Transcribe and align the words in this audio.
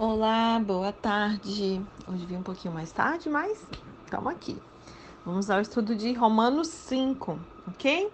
Olá, 0.00 0.60
boa 0.60 0.92
tarde. 0.92 1.84
Hoje 2.06 2.24
vim 2.24 2.36
um 2.36 2.42
pouquinho 2.44 2.72
mais 2.72 2.92
tarde, 2.92 3.28
mas 3.28 3.66
estamos 4.04 4.32
aqui. 4.32 4.56
Vamos 5.26 5.50
ao 5.50 5.60
estudo 5.60 5.96
de 5.96 6.12
Romanos 6.12 6.68
5, 6.68 7.36
ok? 7.66 8.08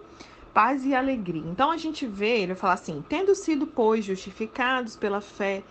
Paz 0.51 0.83
e 0.83 0.95
alegria. 0.95 1.43
Então 1.45 1.69
a 1.69 1.77
gente 1.77 2.07
vê, 2.07 2.39
ele 2.39 2.55
fala 2.55 2.73
assim: 2.73 3.05
tendo 3.07 3.35
sido, 3.35 3.67
pois, 3.67 4.03
justificados 4.03 4.95
pela 4.95 5.21
fé, 5.21 5.63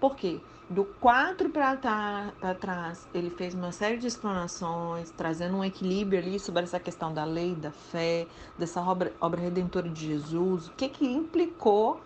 por 0.00 0.16
quê? 0.16 0.40
Do 0.68 0.84
4 0.84 1.48
para 1.48 1.76
trás, 1.76 3.06
ele 3.14 3.30
fez 3.30 3.54
uma 3.54 3.70
série 3.70 3.98
de 3.98 4.08
explanações, 4.08 5.12
trazendo 5.12 5.58
um 5.58 5.64
equilíbrio 5.64 6.18
ali 6.18 6.40
sobre 6.40 6.64
essa 6.64 6.80
questão 6.80 7.14
da 7.14 7.24
lei, 7.24 7.54
da 7.54 7.70
fé, 7.70 8.26
dessa 8.58 8.80
obra, 8.80 9.12
obra 9.20 9.40
redentora 9.40 9.88
de 9.88 10.08
Jesus, 10.08 10.66
o 10.66 10.72
que 10.72 10.88
que 10.88 11.06
implicou 11.06 12.00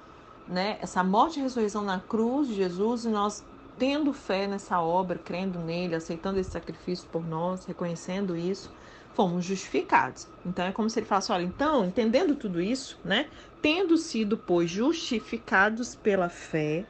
né, 0.49 0.79
essa 0.81 1.03
morte 1.03 1.39
e 1.39 1.43
ressurreição 1.43 1.83
na 1.83 2.01
cruz 2.01 2.49
de 2.49 2.55
Jesus 2.55 3.05
e 3.05 3.09
nós 3.09 3.45
tendo 3.79 4.13
fé 4.13 4.47
nessa 4.47 4.81
obra, 4.81 5.19
crendo 5.19 5.59
nele, 5.59 5.95
aceitando 5.95 6.39
esse 6.39 6.51
sacrifício 6.51 7.09
por 7.11 7.27
nós, 7.27 7.67
reconhecendo 7.67 8.37
isso, 8.37 8.71
fomos 9.15 9.45
justificados. 9.45 10.29
Então 10.45 10.65
é 10.65 10.73
como 10.73 10.89
se 10.89 10.99
ele 10.99 11.07
falasse, 11.07 11.33
olha, 11.33 11.45
então, 11.45 11.85
entendendo 11.85 12.35
tudo 12.35 12.61
isso, 12.61 12.99
né, 13.05 13.29
tendo 13.61 13.97
sido 13.97 14.37
pois 14.37 14.71
justificados 14.71 15.95
pela 15.95 16.29
fé, 16.29 16.87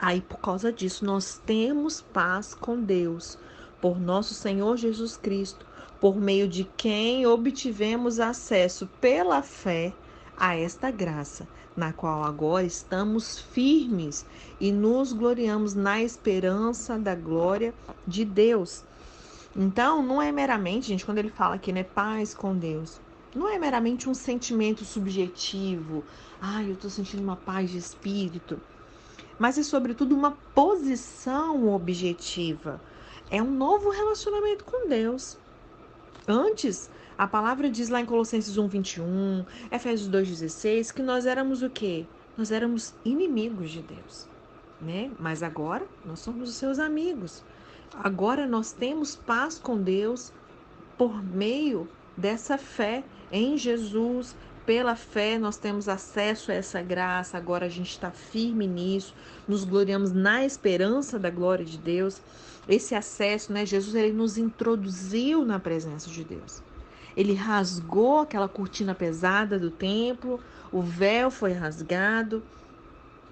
aí 0.00 0.20
por 0.20 0.38
causa 0.38 0.72
disso 0.72 1.04
nós 1.04 1.40
temos 1.44 2.00
paz 2.00 2.54
com 2.54 2.80
Deus, 2.80 3.38
por 3.80 3.98
nosso 3.98 4.32
Senhor 4.34 4.76
Jesus 4.76 5.16
Cristo, 5.16 5.66
por 6.00 6.16
meio 6.16 6.48
de 6.48 6.64
quem 6.76 7.26
obtivemos 7.26 8.18
acesso 8.18 8.88
pela 9.00 9.42
fé 9.42 9.92
a 10.42 10.56
esta 10.56 10.90
graça, 10.90 11.46
na 11.76 11.92
qual 11.92 12.24
agora 12.24 12.66
estamos 12.66 13.38
firmes 13.38 14.26
e 14.60 14.72
nos 14.72 15.12
gloriamos 15.12 15.72
na 15.72 16.02
esperança 16.02 16.98
da 16.98 17.14
glória 17.14 17.72
de 18.04 18.24
Deus. 18.24 18.82
Então, 19.54 20.02
não 20.02 20.20
é 20.20 20.32
meramente, 20.32 20.88
gente, 20.88 21.04
quando 21.04 21.18
ele 21.18 21.30
fala 21.30 21.54
aqui, 21.54 21.70
né, 21.70 21.84
paz 21.84 22.34
com 22.34 22.56
Deus, 22.56 23.00
não 23.32 23.48
é 23.48 23.56
meramente 23.56 24.10
um 24.10 24.14
sentimento 24.14 24.84
subjetivo, 24.84 26.02
ai, 26.40 26.70
eu 26.70 26.72
estou 26.72 26.90
sentindo 26.90 27.22
uma 27.22 27.36
paz 27.36 27.70
de 27.70 27.78
espírito, 27.78 28.60
mas 29.38 29.56
é 29.58 29.62
sobretudo 29.62 30.12
uma 30.12 30.32
posição 30.52 31.72
objetiva. 31.72 32.80
É 33.30 33.40
um 33.40 33.50
novo 33.50 33.90
relacionamento 33.90 34.64
com 34.64 34.88
Deus. 34.88 35.38
Antes, 36.26 36.90
a 37.16 37.26
palavra 37.26 37.70
diz 37.70 37.88
lá 37.88 38.00
em 38.00 38.06
Colossenses 38.06 38.56
1, 38.56 38.66
21, 38.68 39.44
Efésios 39.70 40.08
2, 40.08 40.28
16, 40.28 40.92
que 40.92 41.02
nós 41.02 41.26
éramos 41.26 41.62
o 41.62 41.68
quê? 41.68 42.06
Nós 42.36 42.50
éramos 42.50 42.94
inimigos 43.04 43.70
de 43.70 43.82
Deus, 43.82 44.26
né? 44.80 45.10
Mas 45.18 45.42
agora 45.42 45.86
nós 46.04 46.20
somos 46.20 46.48
os 46.48 46.54
seus 46.54 46.78
amigos. 46.78 47.44
Agora 47.94 48.46
nós 48.46 48.72
temos 48.72 49.14
paz 49.14 49.58
com 49.58 49.80
Deus 49.80 50.32
por 50.96 51.22
meio 51.22 51.86
dessa 52.16 52.56
fé 52.56 53.04
em 53.30 53.58
Jesus. 53.58 54.34
Pela 54.64 54.96
fé 54.96 55.38
nós 55.38 55.56
temos 55.56 55.88
acesso 55.88 56.50
a 56.50 56.54
essa 56.54 56.80
graça, 56.80 57.36
agora 57.36 57.66
a 57.66 57.68
gente 57.68 57.90
está 57.90 58.10
firme 58.10 58.66
nisso, 58.66 59.12
nos 59.46 59.64
gloriamos 59.64 60.12
na 60.12 60.44
esperança 60.44 61.18
da 61.18 61.30
glória 61.30 61.64
de 61.64 61.76
Deus. 61.76 62.22
Esse 62.68 62.94
acesso, 62.94 63.52
né? 63.52 63.66
Jesus 63.66 63.94
ele 63.94 64.12
nos 64.12 64.38
introduziu 64.38 65.44
na 65.44 65.58
presença 65.58 66.08
de 66.08 66.24
Deus. 66.24 66.62
Ele 67.16 67.34
rasgou 67.34 68.20
aquela 68.20 68.48
cortina 68.48 68.94
pesada 68.94 69.58
do 69.58 69.70
templo, 69.70 70.40
o 70.72 70.80
véu 70.80 71.30
foi 71.30 71.52
rasgado, 71.52 72.42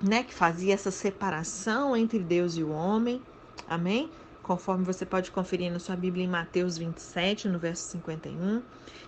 né, 0.02 0.22
que 0.22 0.34
fazia 0.34 0.74
essa 0.74 0.90
separação 0.90 1.96
entre 1.96 2.18
Deus 2.18 2.56
e 2.56 2.62
o 2.62 2.70
homem. 2.70 3.22
Amém? 3.68 4.10
Conforme 4.42 4.84
você 4.84 5.04
pode 5.04 5.30
conferir 5.30 5.70
na 5.70 5.78
sua 5.78 5.94
Bíblia 5.94 6.24
em 6.24 6.28
Mateus 6.28 6.76
27, 6.76 7.48
no 7.48 7.58
verso 7.58 7.84
51. 7.92 8.62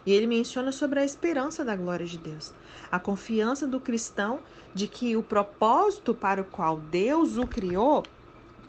E 0.04 0.12
ele 0.12 0.26
menciona 0.26 0.70
sobre 0.70 1.00
a 1.00 1.04
esperança 1.04 1.64
da 1.64 1.74
glória 1.74 2.06
de 2.06 2.18
Deus, 2.18 2.54
a 2.90 2.98
confiança 2.98 3.66
do 3.66 3.80
cristão 3.80 4.40
de 4.74 4.86
que 4.86 5.16
o 5.16 5.22
propósito 5.22 6.14
para 6.14 6.42
o 6.42 6.44
qual 6.44 6.78
Deus 6.78 7.36
o 7.36 7.46
criou 7.46 8.04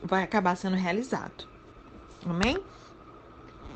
vai 0.02 0.24
acabar 0.24 0.56
sendo 0.56 0.76
realizado. 0.76 1.46
Amém? 2.26 2.64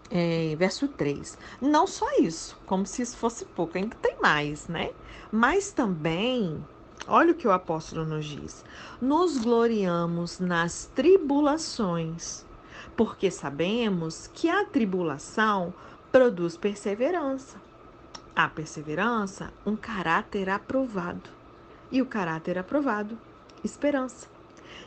É, 0.09 0.56
verso 0.57 0.88
3. 0.88 1.38
Não 1.62 1.85
só 1.85 2.06
isso, 2.19 2.57
como 2.66 2.85
se 2.85 3.01
isso 3.01 3.18
fosse 3.18 3.45
pouco, 3.45 3.78
ainda 3.78 3.95
tem 3.97 4.16
mais, 4.22 4.68
né? 4.68 4.91
Mas 5.31 5.72
também, 5.72 6.63
olha 7.07 7.31
o 7.31 7.35
que 7.35 7.47
o 7.47 7.51
apóstolo 7.51 8.06
nos 8.06 8.25
diz: 8.25 8.63
nos 9.01 9.38
gloriamos 9.38 10.40
nas 10.40 10.90
tribulações, 10.95 12.45
porque 12.95 13.29
sabemos 13.29 14.28
que 14.34 14.50
a 14.50 14.66
tribulação 14.66 15.73
produz 16.12 16.57
perseverança. 16.57 17.62
A 18.35 18.47
perseverança, 18.47 19.51
um 19.66 19.75
caráter 19.75 20.50
aprovado. 20.50 21.29
E 21.91 22.01
o 22.01 22.06
caráter 22.06 22.57
aprovado, 22.57 23.18
esperança. 23.63 24.36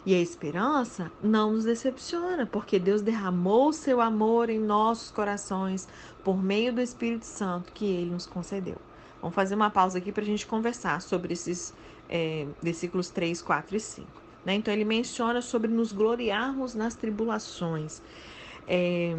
E 0.04 0.14
a 0.14 0.20
esperança 0.20 1.10
não 1.22 1.52
nos 1.52 1.64
decepciona, 1.64 2.46
porque 2.46 2.78
Deus 2.78 3.02
derramou 3.02 3.72
seu 3.72 4.00
amor 4.00 4.48
em 4.48 4.58
nossos 4.58 5.10
corações 5.10 5.86
por 6.24 6.42
meio 6.42 6.72
do 6.72 6.80
Espírito 6.80 7.26
Santo 7.26 7.72
que 7.72 7.84
ele 7.84 8.10
nos 8.10 8.26
concedeu. 8.26 8.76
Vamos 9.20 9.34
fazer 9.34 9.54
uma 9.54 9.70
pausa 9.70 9.98
aqui 9.98 10.10
para 10.10 10.22
a 10.22 10.26
gente 10.26 10.46
conversar 10.46 11.02
sobre 11.02 11.34
esses 11.34 11.74
é, 12.08 12.46
versículos 12.62 13.10
3, 13.10 13.42
4 13.42 13.76
e 13.76 13.80
5. 13.80 14.08
Né? 14.44 14.54
Então, 14.54 14.72
ele 14.72 14.84
menciona 14.84 15.42
sobre 15.42 15.70
nos 15.70 15.92
gloriarmos 15.92 16.74
nas 16.74 16.94
tribulações. 16.94 18.00
É, 18.66 19.14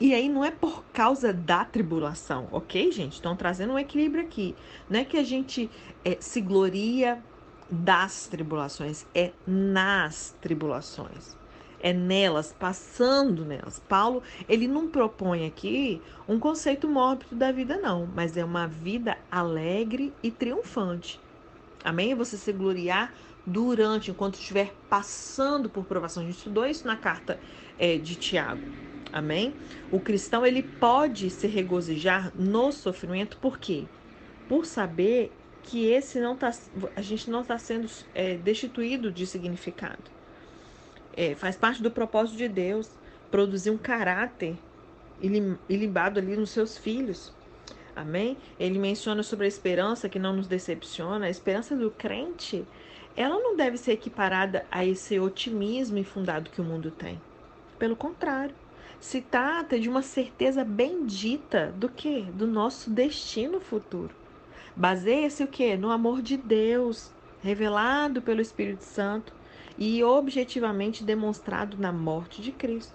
e 0.00 0.12
aí 0.12 0.28
não 0.28 0.44
é 0.44 0.50
por 0.50 0.84
causa 0.92 1.32
da 1.32 1.64
tribulação, 1.64 2.48
ok, 2.50 2.90
gente? 2.90 3.12
Estão 3.12 3.36
trazendo 3.36 3.74
um 3.74 3.78
equilíbrio 3.78 4.24
aqui. 4.24 4.54
Não 4.90 4.98
é 4.98 5.04
que 5.04 5.16
a 5.16 5.22
gente 5.22 5.70
é, 6.04 6.16
se 6.20 6.40
gloria 6.40 7.22
das 7.70 8.26
tribulações, 8.26 9.06
é 9.14 9.32
nas 9.46 10.34
tribulações. 10.40 11.36
É 11.80 11.92
nelas, 11.92 12.54
passando 12.58 13.44
nelas. 13.44 13.78
Paulo, 13.78 14.22
ele 14.48 14.66
não 14.66 14.88
propõe 14.88 15.46
aqui 15.46 16.00
um 16.26 16.38
conceito 16.38 16.88
mórbido 16.88 17.34
da 17.34 17.52
vida, 17.52 17.76
não, 17.76 18.08
mas 18.14 18.36
é 18.38 18.44
uma 18.44 18.66
vida 18.66 19.18
alegre 19.30 20.12
e 20.22 20.30
triunfante. 20.30 21.20
Amém? 21.84 22.14
Você 22.14 22.38
se 22.38 22.52
gloriar 22.52 23.12
durante, 23.44 24.10
enquanto 24.10 24.36
estiver 24.36 24.72
passando 24.88 25.68
por 25.68 25.84
provação. 25.84 26.22
A 26.22 26.26
gente 26.26 26.38
estudou 26.38 26.64
isso 26.66 26.86
na 26.86 26.96
carta 26.96 27.38
é, 27.78 27.98
de 27.98 28.14
Tiago. 28.14 28.62
Amém? 29.12 29.54
O 29.92 30.00
cristão, 30.00 30.44
ele 30.44 30.62
pode 30.62 31.30
se 31.30 31.46
regozijar 31.46 32.32
no 32.34 32.72
sofrimento, 32.72 33.36
por 33.36 33.58
quê? 33.58 33.84
Por 34.48 34.64
saber 34.66 35.30
que 35.64 35.86
esse 35.86 36.20
não 36.20 36.36
tá, 36.36 36.52
a 36.94 37.00
gente 37.00 37.30
não 37.30 37.40
está 37.40 37.58
sendo 37.58 37.88
é, 38.14 38.36
destituído 38.36 39.10
de 39.10 39.26
significado. 39.26 40.02
É, 41.16 41.34
faz 41.34 41.56
parte 41.56 41.82
do 41.82 41.90
propósito 41.90 42.36
de 42.36 42.48
Deus 42.48 42.90
produzir 43.30 43.70
um 43.70 43.78
caráter 43.78 44.56
ilimbado 45.68 46.20
ali 46.20 46.36
nos 46.36 46.50
seus 46.50 46.76
filhos. 46.76 47.32
Amém? 47.96 48.36
Ele 48.58 48.78
menciona 48.78 49.22
sobre 49.22 49.46
a 49.46 49.48
esperança 49.48 50.08
que 50.08 50.18
não 50.18 50.34
nos 50.34 50.46
decepciona. 50.46 51.26
A 51.26 51.30
esperança 51.30 51.76
do 51.76 51.90
crente, 51.90 52.66
ela 53.16 53.38
não 53.38 53.56
deve 53.56 53.78
ser 53.78 53.92
equiparada 53.92 54.66
a 54.70 54.84
esse 54.84 55.18
otimismo 55.18 55.96
infundado 55.96 56.50
que 56.50 56.60
o 56.60 56.64
mundo 56.64 56.90
tem. 56.90 57.20
Pelo 57.78 57.96
contrário, 57.96 58.54
se 59.00 59.20
trata 59.20 59.78
de 59.78 59.88
uma 59.88 60.02
certeza 60.02 60.64
bendita 60.64 61.72
do 61.76 61.88
que? 61.88 62.22
Do 62.22 62.46
nosso 62.46 62.90
destino 62.90 63.60
futuro. 63.60 64.23
Baseia-se 64.76 65.42
o 65.44 65.46
que? 65.46 65.76
No 65.76 65.90
amor 65.90 66.20
de 66.20 66.36
Deus, 66.36 67.12
revelado 67.42 68.20
pelo 68.20 68.40
Espírito 68.40 68.82
Santo 68.82 69.32
e 69.78 70.02
objetivamente 70.02 71.04
demonstrado 71.04 71.76
na 71.78 71.92
morte 71.92 72.42
de 72.42 72.50
Cristo. 72.50 72.94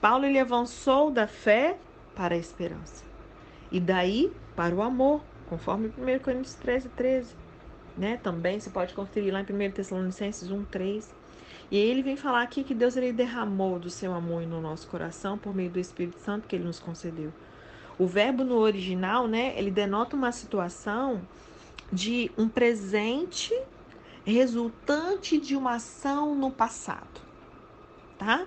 Paulo 0.00 0.24
ele 0.24 0.38
avançou 0.38 1.10
da 1.10 1.26
fé 1.26 1.76
para 2.14 2.34
a 2.34 2.38
esperança 2.38 3.04
e 3.70 3.78
daí 3.78 4.32
para 4.56 4.74
o 4.74 4.82
amor, 4.82 5.22
conforme 5.48 5.88
1 5.88 6.18
Coríntios 6.20 6.54
13, 6.54 6.88
13. 6.90 7.34
Né? 7.96 8.16
Também 8.16 8.58
você 8.58 8.70
pode 8.70 8.94
conferir 8.94 9.32
lá 9.32 9.40
em 9.40 9.44
1 9.44 9.72
Tessalonicenses 9.72 10.50
1, 10.50 10.64
3. 10.64 11.14
E 11.70 11.76
ele 11.76 12.02
vem 12.02 12.16
falar 12.16 12.42
aqui 12.42 12.64
que 12.64 12.74
Deus 12.74 12.96
ele 12.96 13.12
derramou 13.12 13.78
do 13.78 13.90
seu 13.90 14.12
amor 14.12 14.42
no 14.42 14.60
nosso 14.60 14.88
coração 14.88 15.38
por 15.38 15.54
meio 15.54 15.70
do 15.70 15.78
Espírito 15.78 16.18
Santo 16.18 16.48
que 16.48 16.56
ele 16.56 16.64
nos 16.64 16.80
concedeu. 16.80 17.32
O 18.00 18.06
verbo 18.06 18.42
no 18.44 18.56
original, 18.56 19.28
né, 19.28 19.52
ele 19.58 19.70
denota 19.70 20.16
uma 20.16 20.32
situação 20.32 21.20
de 21.92 22.32
um 22.34 22.48
presente 22.48 23.52
resultante 24.24 25.38
de 25.38 25.54
uma 25.54 25.74
ação 25.74 26.34
no 26.34 26.50
passado, 26.50 27.20
tá? 28.16 28.46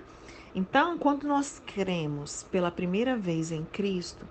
Então, 0.56 0.98
quando 0.98 1.28
nós 1.28 1.62
cremos 1.64 2.42
pela 2.50 2.68
primeira 2.68 3.16
vez 3.16 3.52
em 3.52 3.64
Cristo, 3.66 4.26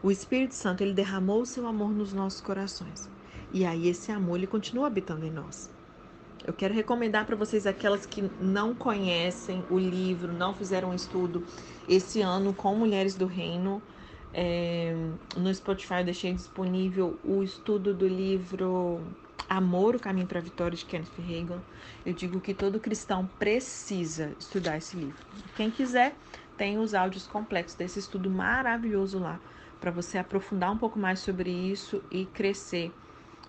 o 0.00 0.12
Espírito 0.12 0.54
Santo 0.54 0.84
ele 0.84 0.92
derramou 0.92 1.40
o 1.40 1.46
seu 1.46 1.66
amor 1.66 1.90
nos 1.90 2.12
nossos 2.12 2.40
corações. 2.40 3.10
E 3.52 3.64
aí 3.64 3.88
esse 3.88 4.12
amor 4.12 4.36
ele 4.36 4.46
continua 4.46 4.86
habitando 4.86 5.26
em 5.26 5.30
nós. 5.32 5.68
Eu 6.46 6.52
quero 6.52 6.72
recomendar 6.72 7.26
para 7.26 7.34
vocês 7.34 7.66
aquelas 7.66 8.06
que 8.06 8.30
não 8.40 8.76
conhecem 8.76 9.64
o 9.68 9.76
livro, 9.76 10.32
não 10.32 10.54
fizeram 10.54 10.90
um 10.90 10.94
estudo 10.94 11.44
esse 11.88 12.20
ano 12.20 12.54
com 12.54 12.76
Mulheres 12.76 13.16
do 13.16 13.26
Reino. 13.26 13.82
É, 14.32 14.94
no 15.36 15.52
Spotify 15.54 15.96
eu 16.00 16.04
deixei 16.04 16.32
disponível 16.34 17.20
o 17.22 17.42
estudo 17.42 17.94
do 17.94 18.06
livro 18.08 19.14
Amor, 19.48 19.96
o 19.96 20.00
Caminho 20.00 20.26
para 20.26 20.38
a 20.38 20.42
Vitória 20.42 20.76
de 20.76 20.84
Kenneth 20.84 21.18
Reagan. 21.18 21.62
Eu 22.04 22.14
digo 22.14 22.40
que 22.40 22.54
todo 22.54 22.80
cristão 22.80 23.26
precisa 23.38 24.34
estudar 24.38 24.78
esse 24.78 24.96
livro. 24.96 25.26
Quem 25.54 25.70
quiser, 25.70 26.18
tem 26.56 26.78
os 26.78 26.94
áudios 26.94 27.26
completos 27.26 27.74
desse 27.74 27.98
estudo 27.98 28.30
maravilhoso 28.30 29.18
lá, 29.18 29.40
para 29.80 29.90
você 29.90 30.16
aprofundar 30.18 30.70
um 30.72 30.78
pouco 30.78 30.98
mais 30.98 31.20
sobre 31.20 31.50
isso 31.50 32.02
e 32.10 32.24
crescer 32.26 32.98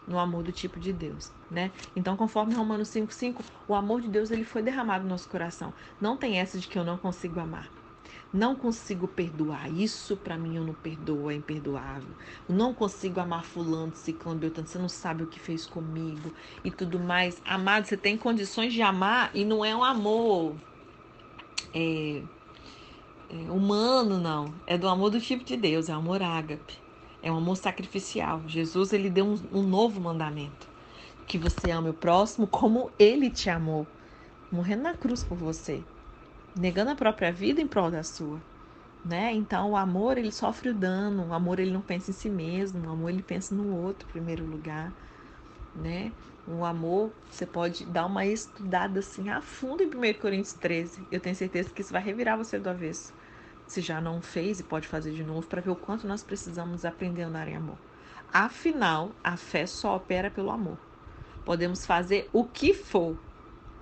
no 0.06 0.20
amor 0.20 0.44
do 0.44 0.52
tipo 0.52 0.80
de 0.80 0.92
Deus, 0.94 1.32
né? 1.50 1.72
Então, 1.96 2.18
conforme 2.18 2.54
Romanos 2.56 2.90
5:5, 2.90 3.46
o 3.68 3.74
amor 3.74 4.02
de 4.02 4.10
Deus 4.10 4.32
ele 4.32 4.44
foi 4.44 4.62
derramado 4.62 5.04
no 5.04 5.10
nosso 5.12 5.30
coração. 5.30 5.74
Não 6.00 6.18
tem 6.18 6.40
essa 6.40 6.60
de 6.60 6.68
que 6.68 6.78
eu 6.78 6.84
não 6.84 6.98
consigo 6.98 7.40
amar. 7.40 7.72
Não 8.34 8.56
consigo 8.56 9.08
perdoar. 9.08 9.72
Isso 9.72 10.18
para 10.18 10.36
mim 10.36 10.56
eu 10.56 10.64
não 10.64 10.74
perdoo, 10.74 11.30
é 11.30 11.36
imperdoável. 11.36 12.10
Eu 12.50 12.56
não 12.56 12.74
consigo 12.74 13.20
amar 13.20 13.46
fulano, 13.46 13.96
ciclano, 13.96 14.40
beltrano. 14.40 14.68
Você 14.68 14.80
não 14.80 14.90
sabe 14.90 15.24
o 15.24 15.28
que 15.28 15.40
fez 15.40 15.68
comigo 15.68 16.34
e 16.64 16.72
tudo 16.72 17.00
mais. 17.00 17.40
Amado, 17.46 17.86
você 17.86 17.96
tem 17.96 18.18
condições 18.18 18.74
de 18.74 18.82
amar 18.82 19.30
e 19.36 19.46
não 19.46 19.64
é 19.64 19.76
um 19.76 19.84
amor 19.84 20.56
é, 21.72 22.24
é, 23.30 23.52
humano, 23.52 24.20
não. 24.20 24.52
É 24.66 24.80
do 24.80 24.88
amor 24.88 25.12
do 25.12 25.22
tipo 25.22 25.44
de 25.44 25.56
Deus, 25.56 25.88
é 25.88 25.94
amor 25.94 26.24
ágape. 26.24 26.82
É 27.22 27.32
um 27.32 27.38
amor 27.38 27.56
sacrificial. 27.56 28.42
Jesus 28.48 28.94
ele 28.94 29.12
deu 29.12 29.26
um, 29.28 29.60
um 29.60 29.62
novo 29.62 30.02
mandamento. 30.02 30.68
Que 31.28 31.38
você 31.38 31.70
ame 31.70 31.90
o 31.90 31.94
próximo 31.94 32.48
como 32.48 32.90
ele 32.98 33.30
te 33.30 33.52
amou. 33.52 33.86
Morrendo 34.52 34.82
na 34.84 34.96
cruz 34.96 35.24
por 35.24 35.38
você 35.38 35.84
negando 36.56 36.92
a 36.92 36.96
própria 36.96 37.32
vida 37.32 37.62
em 37.62 37.68
prol 37.68 37.90
da 37.90 38.04
sua, 38.04 38.40
né? 39.04 39.34
Então 39.34 39.72
o 39.72 39.78
amor 39.78 40.18
ele 40.18 40.32
sofre 40.32 40.70
o 40.70 40.74
dano, 40.74 41.28
o 41.28 41.34
amor 41.34 41.60
ele 41.60 41.72
não 41.72 41.82
pensa 41.82 42.12
em 42.12 42.14
si 42.14 42.30
mesmo, 42.30 42.88
o 42.88 42.92
amor 42.92 43.10
ele 43.10 43.24
pensa 43.24 43.54
no 43.56 43.76
outro 43.76 44.08
em 44.08 44.12
primeiro 44.12 44.46
lugar, 44.46 44.92
né? 45.76 46.12
O 46.46 46.66
amor, 46.66 47.12
você 47.30 47.46
pode 47.46 47.86
dar 47.86 48.06
uma 48.06 48.26
estudada 48.26 49.00
assim 49.00 49.30
a 49.30 49.42
fundo 49.42 49.82
em 49.82 49.88
1 49.88 50.14
Coríntios 50.20 50.54
13. 50.54 51.08
Eu 51.10 51.20
tenho 51.20 51.36
certeza 51.36 51.70
que 51.70 51.82
isso 51.82 51.94
vai 51.94 52.02
revirar 52.02 52.38
você 52.38 52.60
do 52.60 52.70
avesso. 52.70 53.14
Se 53.66 53.80
já 53.80 54.02
não 54.02 54.22
fez 54.22 54.60
e 54.60 54.64
pode 54.64 54.88
fazer 54.88 55.14
de 55.14 55.24
novo 55.24 55.48
para 55.48 55.62
ver 55.62 55.70
o 55.70 55.76
quanto 55.76 56.06
nós 56.06 56.22
precisamos 56.22 56.84
aprender 56.84 57.24
a 57.24 57.28
andar 57.28 57.48
em 57.48 57.56
amor. 57.56 57.78
Afinal, 58.32 59.12
a 59.24 59.38
fé 59.38 59.66
só 59.66 59.96
opera 59.96 60.30
pelo 60.30 60.52
amor. 60.52 60.78
Podemos 61.46 61.86
fazer 61.86 62.30
o 62.34 62.44
que 62.44 62.74
for, 62.74 63.18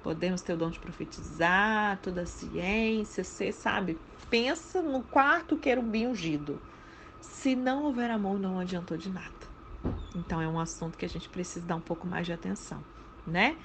Podemos 0.03 0.41
ter 0.41 0.53
o 0.53 0.57
dom 0.57 0.69
de 0.69 0.79
profetizar, 0.79 1.99
toda 2.01 2.21
a 2.21 2.25
ciência, 2.25 3.23
você 3.23 3.51
sabe, 3.51 3.97
pensa 4.29 4.81
no 4.81 5.03
quarto 5.03 5.57
querubim 5.57 6.07
ungido. 6.07 6.59
Se 7.19 7.55
não 7.55 7.83
houver 7.83 8.09
amor, 8.09 8.39
não 8.39 8.59
adiantou 8.59 8.97
de 8.97 9.09
nada. 9.09 9.29
Então 10.15 10.41
é 10.41 10.47
um 10.47 10.59
assunto 10.59 10.97
que 10.97 11.05
a 11.05 11.09
gente 11.09 11.29
precisa 11.29 11.65
dar 11.65 11.75
um 11.75 11.81
pouco 11.81 12.07
mais 12.07 12.25
de 12.25 12.33
atenção, 12.33 12.83
né? 13.25 13.55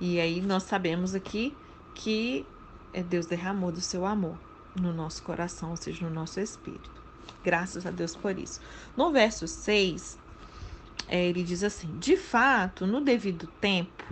E 0.00 0.20
aí 0.20 0.40
nós 0.40 0.64
sabemos 0.64 1.14
aqui 1.14 1.56
que 1.94 2.44
é 2.92 3.02
Deus 3.02 3.26
derramou 3.26 3.70
do 3.70 3.80
seu 3.80 4.04
amor 4.04 4.38
no 4.80 4.92
nosso 4.92 5.22
coração, 5.22 5.70
ou 5.70 5.76
seja, 5.76 6.06
no 6.06 6.12
nosso 6.12 6.40
espírito. 6.40 6.90
Graças 7.42 7.86
a 7.86 7.90
Deus 7.90 8.16
por 8.16 8.38
isso. 8.38 8.60
No 8.96 9.12
verso 9.12 9.46
6, 9.46 10.18
é, 11.06 11.26
ele 11.26 11.42
diz 11.42 11.62
assim: 11.62 11.98
De 11.98 12.16
fato, 12.16 12.86
no 12.86 13.00
devido 13.00 13.46
tempo, 13.60 14.04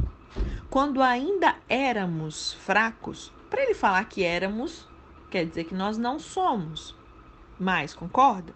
quando 0.70 1.02
ainda 1.02 1.56
éramos 1.68 2.54
fracos, 2.54 3.32
para 3.50 3.62
ele 3.62 3.74
falar 3.74 4.04
que 4.04 4.24
éramos, 4.24 4.88
quer 5.30 5.44
dizer 5.44 5.64
que 5.64 5.74
nós 5.74 5.98
não 5.98 6.18
somos 6.18 6.96
mais, 7.58 7.94
concorda? 7.94 8.54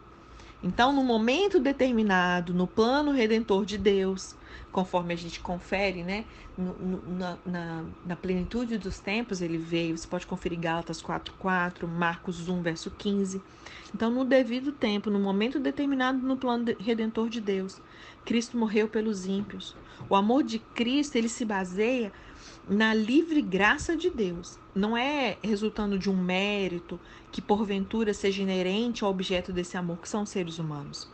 Então, 0.63 0.93
no 0.93 1.05
momento 1.05 1.61
determinado, 1.61 2.55
no 2.55 2.67
plano 2.67 3.13
redentor 3.13 3.65
de 3.65 3.77
Deus, 3.77 4.35
conforme 4.73 5.15
a 5.15 5.17
gente 5.17 5.39
confere, 5.39 6.03
né? 6.03 6.25
No, 6.57 6.73
no, 6.73 7.19
na, 7.19 7.39
na, 7.45 7.85
na, 8.05 8.17
plenitude 8.17 8.79
dos 8.79 8.99
tempos 8.99 9.43
ele 9.43 9.59
veio. 9.59 9.97
Você 9.97 10.09
pode 10.09 10.27
conferir 10.27 10.59
Gálatas 10.59 11.03
4,4, 11.03 11.87
Marcos 11.87 12.49
1, 12.49 12.63
verso 12.63 12.91
15. 12.91 13.43
Então, 13.95 14.11
no 14.11 14.25
devido 14.25 14.73
tempo, 14.73 15.11
no 15.11 15.21
momento 15.21 15.61
determinado 15.61 16.19
no 16.19 16.37
plano 16.37 16.65
de, 16.65 16.77
redentor 16.81 17.29
de 17.29 17.41
Deus, 17.41 17.81
Cristo 18.25 18.57
morreu 18.57 18.89
pelos 18.89 19.27
ímpios. 19.27 19.77
O 20.09 20.15
amor 20.15 20.43
de 20.43 20.59
Cristo 20.59 21.17
ele 21.17 21.29
se 21.29 21.45
baseia 21.45 22.13
na 22.69 22.93
livre 22.93 23.41
graça 23.41 23.97
de 23.97 24.11
Deus. 24.11 24.59
Não 24.75 24.97
é 24.97 25.39
resultando 25.43 25.99
de 25.99 26.11
um 26.11 26.17
mérito 26.17 27.01
que 27.33 27.41
porventura 27.41 28.13
seja 28.13 28.43
inerente 28.43 29.05
ao 29.05 29.11
objeto 29.11 29.53
desse 29.53 29.77
amor, 29.77 29.99
que 29.99 30.09
são 30.09 30.27
seres 30.27 30.59
humanos. 30.59 31.09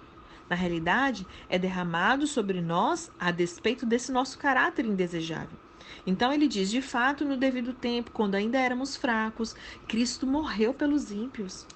Na 0.49 0.57
realidade, 0.57 1.27
é 1.49 1.59
derramado 1.59 2.27
sobre 2.27 2.61
nós 2.61 3.11
a 3.19 3.31
despeito 3.31 3.87
desse 3.87 4.13
nosso 4.13 4.39
caráter 4.39 4.85
indesejável. 4.85 5.59
Então 6.07 6.33
ele 6.33 6.49
diz: 6.49 6.71
de 6.71 6.83
fato, 6.83 7.25
no 7.25 7.37
devido 7.37 7.73
tempo, 7.73 8.11
quando 8.11 8.35
ainda 8.35 8.59
éramos 8.59 8.97
fracos, 8.97 9.55
Cristo 9.87 10.27
morreu 10.27 10.75
pelos 10.75 11.11
ímpios. 11.11 11.67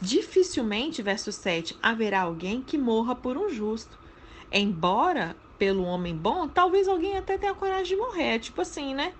Dificilmente, 0.00 1.02
verso 1.02 1.30
7, 1.30 1.76
haverá 1.82 2.22
alguém 2.22 2.62
que 2.62 2.78
morra 2.78 3.14
por 3.14 3.36
um 3.36 3.50
justo. 3.50 3.98
Embora 4.50 5.36
pelo 5.60 5.82
homem 5.82 6.16
bom, 6.16 6.48
talvez 6.48 6.88
alguém 6.88 7.18
até 7.18 7.36
tenha 7.36 7.54
coragem 7.54 7.94
de 7.94 7.96
morrer. 7.96 8.36
É 8.36 8.38
tipo 8.38 8.62
assim, 8.62 8.94
né? 8.94 9.12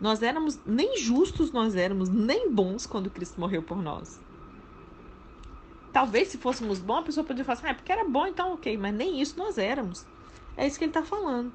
Nós 0.00 0.22
éramos 0.22 0.60
nem 0.64 0.96
justos, 0.96 1.50
nós 1.50 1.74
éramos 1.74 2.08
nem 2.08 2.48
bons 2.48 2.86
quando 2.86 3.10
Cristo 3.10 3.40
morreu 3.40 3.60
por 3.60 3.82
nós. 3.82 4.20
Talvez 5.92 6.28
se 6.28 6.38
fôssemos 6.38 6.78
bons, 6.78 6.98
a 6.98 7.02
pessoa 7.02 7.24
poderia 7.26 7.44
falar 7.44 7.58
assim, 7.58 7.66
ah, 7.66 7.74
porque 7.74 7.90
era 7.90 8.04
bom, 8.04 8.24
então 8.24 8.52
ok, 8.52 8.76
mas 8.76 8.94
nem 8.94 9.20
isso 9.20 9.36
nós 9.36 9.58
éramos. 9.58 10.06
É 10.56 10.64
isso 10.64 10.78
que 10.78 10.84
ele 10.84 10.90
está 10.90 11.02
falando. 11.02 11.52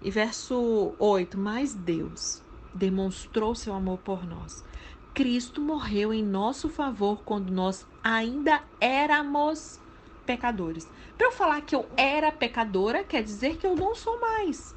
E 0.00 0.08
verso 0.08 0.94
8: 0.96 1.36
Mas 1.36 1.74
Deus 1.74 2.40
demonstrou 2.72 3.56
seu 3.56 3.74
amor 3.74 3.98
por 3.98 4.24
nós. 4.24 4.64
Cristo 5.12 5.60
morreu 5.60 6.14
em 6.14 6.22
nosso 6.22 6.68
favor 6.68 7.22
quando 7.24 7.50
nós 7.50 7.84
ainda 8.04 8.62
éramos 8.80 9.80
pecadores. 10.26 10.88
Para 11.16 11.26
eu 11.26 11.32
falar 11.32 11.60
que 11.62 11.74
eu 11.74 11.88
era 11.96 12.32
pecadora, 12.32 13.04
quer 13.04 13.22
dizer 13.22 13.56
que 13.56 13.66
eu 13.66 13.76
não 13.76 13.94
sou 13.94 14.20
mais. 14.20 14.74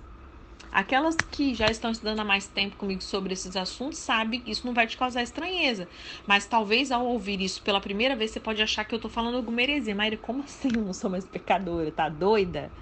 Aquelas 0.71 1.23
que 1.23 1.53
já 1.53 1.71
estão 1.71 1.91
estudando 1.91 2.19
há 2.19 2.25
mais 2.25 2.47
tempo 2.47 2.75
comigo 2.75 3.01
sobre 3.01 3.31
esses 3.31 3.55
assuntos 3.55 3.99
sabem 3.99 4.41
que 4.41 4.51
isso 4.51 4.67
não 4.67 4.73
vai 4.73 4.85
te 4.85 4.97
causar 4.97 5.23
estranheza. 5.23 5.87
Mas 6.27 6.45
talvez 6.47 6.91
ao 6.91 7.05
ouvir 7.05 7.39
isso 7.39 7.61
pela 7.61 7.79
primeira 7.79 8.15
vez, 8.15 8.31
você 8.31 8.41
pode 8.41 8.61
achar 8.61 8.83
que 8.83 8.93
eu 8.93 8.99
tô 8.99 9.07
falando 9.07 9.37
alguma 9.37 9.61
heresia. 9.61 9.95
Maíra, 9.95 10.17
como 10.17 10.43
assim 10.43 10.75
eu 10.75 10.81
não 10.81 10.93
sou 10.93 11.09
mais 11.09 11.23
pecadora? 11.25 11.91
Tá 11.91 12.09
doida? 12.09 12.73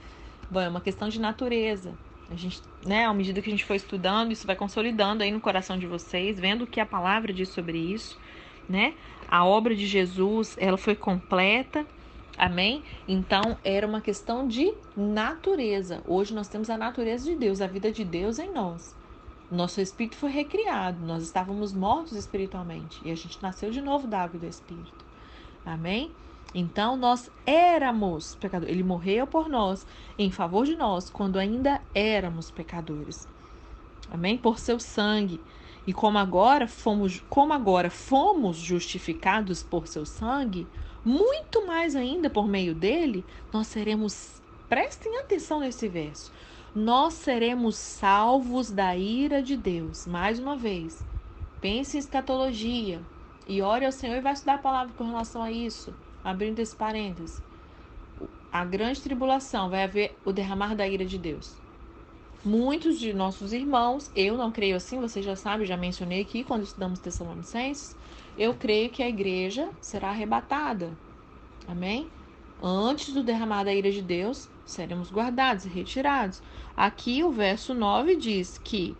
Bom, 0.50 0.60
é 0.62 0.70
uma 0.70 0.82
questão 0.82 1.08
de 1.08 1.20
natureza. 1.22 1.96
A 2.32 2.36
gente, 2.36 2.62
né, 2.84 3.06
à 3.06 3.14
medida 3.14 3.42
que 3.42 3.50
a 3.50 3.52
gente 3.52 3.66
for 3.66 3.76
estudando, 3.76 4.32
isso 4.32 4.48
vai 4.48 4.56
consolidando 4.56 5.22
aí 5.22 5.32
no 5.32 5.40
coração 5.40 5.78
de 5.78 5.86
vocês, 5.86 6.40
vendo 6.40 6.64
o 6.64 6.68
que 6.68 6.80
a 6.80 6.86
palavra 6.86 7.32
diz 7.32 7.50
sobre 7.50 7.78
isso, 7.78 8.18
né? 8.68 8.96
A 9.28 9.46
obra 9.46 9.76
de 9.76 9.86
Jesus, 9.86 10.56
ela 10.58 10.78
foi 10.78 10.96
completa 10.96 11.86
Amém? 12.38 12.84
Então 13.08 13.58
era 13.64 13.86
uma 13.86 14.02
questão 14.02 14.48
de 14.48 14.74
natureza. 14.96 16.02
Hoje 16.08 16.34
nós 16.34 16.48
temos 16.48 16.70
a 16.70 16.78
natureza 16.78 17.26
de 17.26 17.36
Deus, 17.36 17.62
a 17.62 17.68
vida 17.68 17.92
de 17.92 18.04
Deus 18.04 18.40
em 18.40 18.52
nós. 18.52 18.96
Nosso 19.52 19.80
espírito 19.80 20.16
foi 20.16 20.32
recriado, 20.32 21.06
nós 21.06 21.22
estávamos 21.22 21.74
mortos 21.74 22.14
espiritualmente 22.14 23.00
e 23.06 23.12
a 23.12 23.16
gente 23.16 23.42
nasceu 23.42 23.70
de 23.70 23.82
novo 23.82 24.08
da 24.08 24.22
água 24.22 24.38
e 24.38 24.40
do 24.40 24.48
espírito. 24.48 25.06
Amém? 25.64 26.12
Então 26.56 26.96
nós 26.96 27.30
éramos 27.46 28.36
pecadores. 28.36 28.74
Ele 28.74 28.84
morreu 28.84 29.28
por 29.28 29.48
nós, 29.48 29.86
em 30.18 30.32
favor 30.32 30.66
de 30.66 30.76
nós, 30.76 31.10
quando 31.10 31.38
ainda 31.38 31.82
éramos 31.94 32.50
pecadores. 32.50 33.28
Amém? 34.12 34.38
Por 34.38 34.60
seu 34.60 34.80
sangue. 34.80 35.40
E 35.86 35.94
como 35.94 36.18
agora 36.18 36.68
fomos, 36.68 37.24
como 37.30 37.54
agora 37.54 37.90
fomos 37.90 38.58
justificados 38.58 39.62
por 39.64 39.88
seu 39.88 40.06
sangue, 40.06 40.68
muito 41.04 41.66
mais 41.66 41.96
ainda 41.96 42.30
por 42.30 42.48
meio 42.48 42.74
dele, 42.74 43.26
nós 43.52 43.68
seremos, 43.68 44.42
prestem 44.70 45.18
atenção 45.20 45.60
nesse 45.60 45.88
verso, 45.88 46.32
nós 46.76 47.14
seremos 47.14 47.76
salvos 47.76 48.72
da 48.72 48.96
ira 48.96 49.42
de 49.42 49.56
Deus. 49.56 50.08
Mais 50.08 50.40
uma 50.40 50.56
vez, 50.56 51.04
pense 51.62 51.98
em 51.98 52.00
escatologia 52.00 53.02
e 53.48 53.62
ore 53.62 53.86
ao 53.86 53.92
Senhor 53.92 54.16
e 54.18 54.22
vai 54.22 54.34
estudar 54.34 54.56
a 54.56 54.60
palavra 54.60 54.94
com 54.98 55.04
relação 55.06 55.44
a 55.44 55.52
isso, 55.52 55.94
abrindo 56.24 56.60
esse 56.60 56.76
parênteses. 56.76 57.42
A 58.52 58.64
grande 58.64 59.02
tribulação 59.02 59.70
vai 59.70 59.84
haver 59.84 60.18
o 60.24 60.32
derramar 60.32 60.76
da 60.76 60.88
ira 60.88 61.06
de 61.06 61.18
Deus. 61.18 61.62
Muitos 62.46 63.00
de 63.00 63.14
nossos 63.14 63.54
irmãos, 63.54 64.12
eu 64.16 64.38
não 64.38 64.52
creio 64.52 64.76
assim, 64.76 65.00
você 65.00 65.22
já 65.22 65.36
sabe, 65.36 65.66
já 65.66 65.78
mencionei 65.78 66.22
aqui 66.22 66.44
quando 66.44 66.64
estudamos 66.64 67.00
Tessalonicenses, 67.00 67.96
eu 68.38 68.54
creio 68.54 68.90
que 68.90 69.04
a 69.04 69.10
igreja 69.10 69.70
será 69.80 70.10
arrebatada. 70.10 70.98
Amém? 71.68 72.10
Antes 72.62 73.14
do 73.14 73.24
derramar 73.24 73.64
da 73.64 73.74
ira 73.74 73.92
de 73.92 74.02
Deus, 74.02 74.50
seremos 74.66 75.12
guardados 75.12 75.66
e 75.66 75.70
retirados. 75.70 76.42
Aqui 76.76 77.24
o 77.24 77.32
verso 77.32 77.74
9 77.74 78.16
diz 78.16 78.58
que 78.58 78.96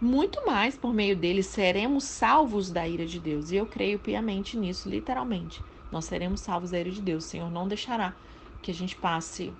muito 0.00 0.46
mais 0.46 0.76
por 0.76 0.94
meio 0.94 1.16
dele 1.16 1.42
seremos 1.42 2.04
salvos 2.04 2.70
da 2.70 2.86
ira 2.86 3.06
de 3.06 3.18
Deus. 3.20 3.50
E 3.50 3.56
eu 3.56 3.66
creio 3.66 3.98
piamente 3.98 4.56
nisso, 4.56 4.88
literalmente. 4.88 5.62
Nós 5.90 6.04
seremos 6.04 6.40
salvos 6.40 6.70
da 6.70 6.80
ira 6.80 6.90
de 6.90 7.02
Deus. 7.02 7.24
O 7.24 7.28
Senhor 7.28 7.50
não 7.50 7.68
deixará 7.68 8.14
que 8.62 8.70
a 8.70 8.74
gente 8.74 8.96
passe, 8.96 9.52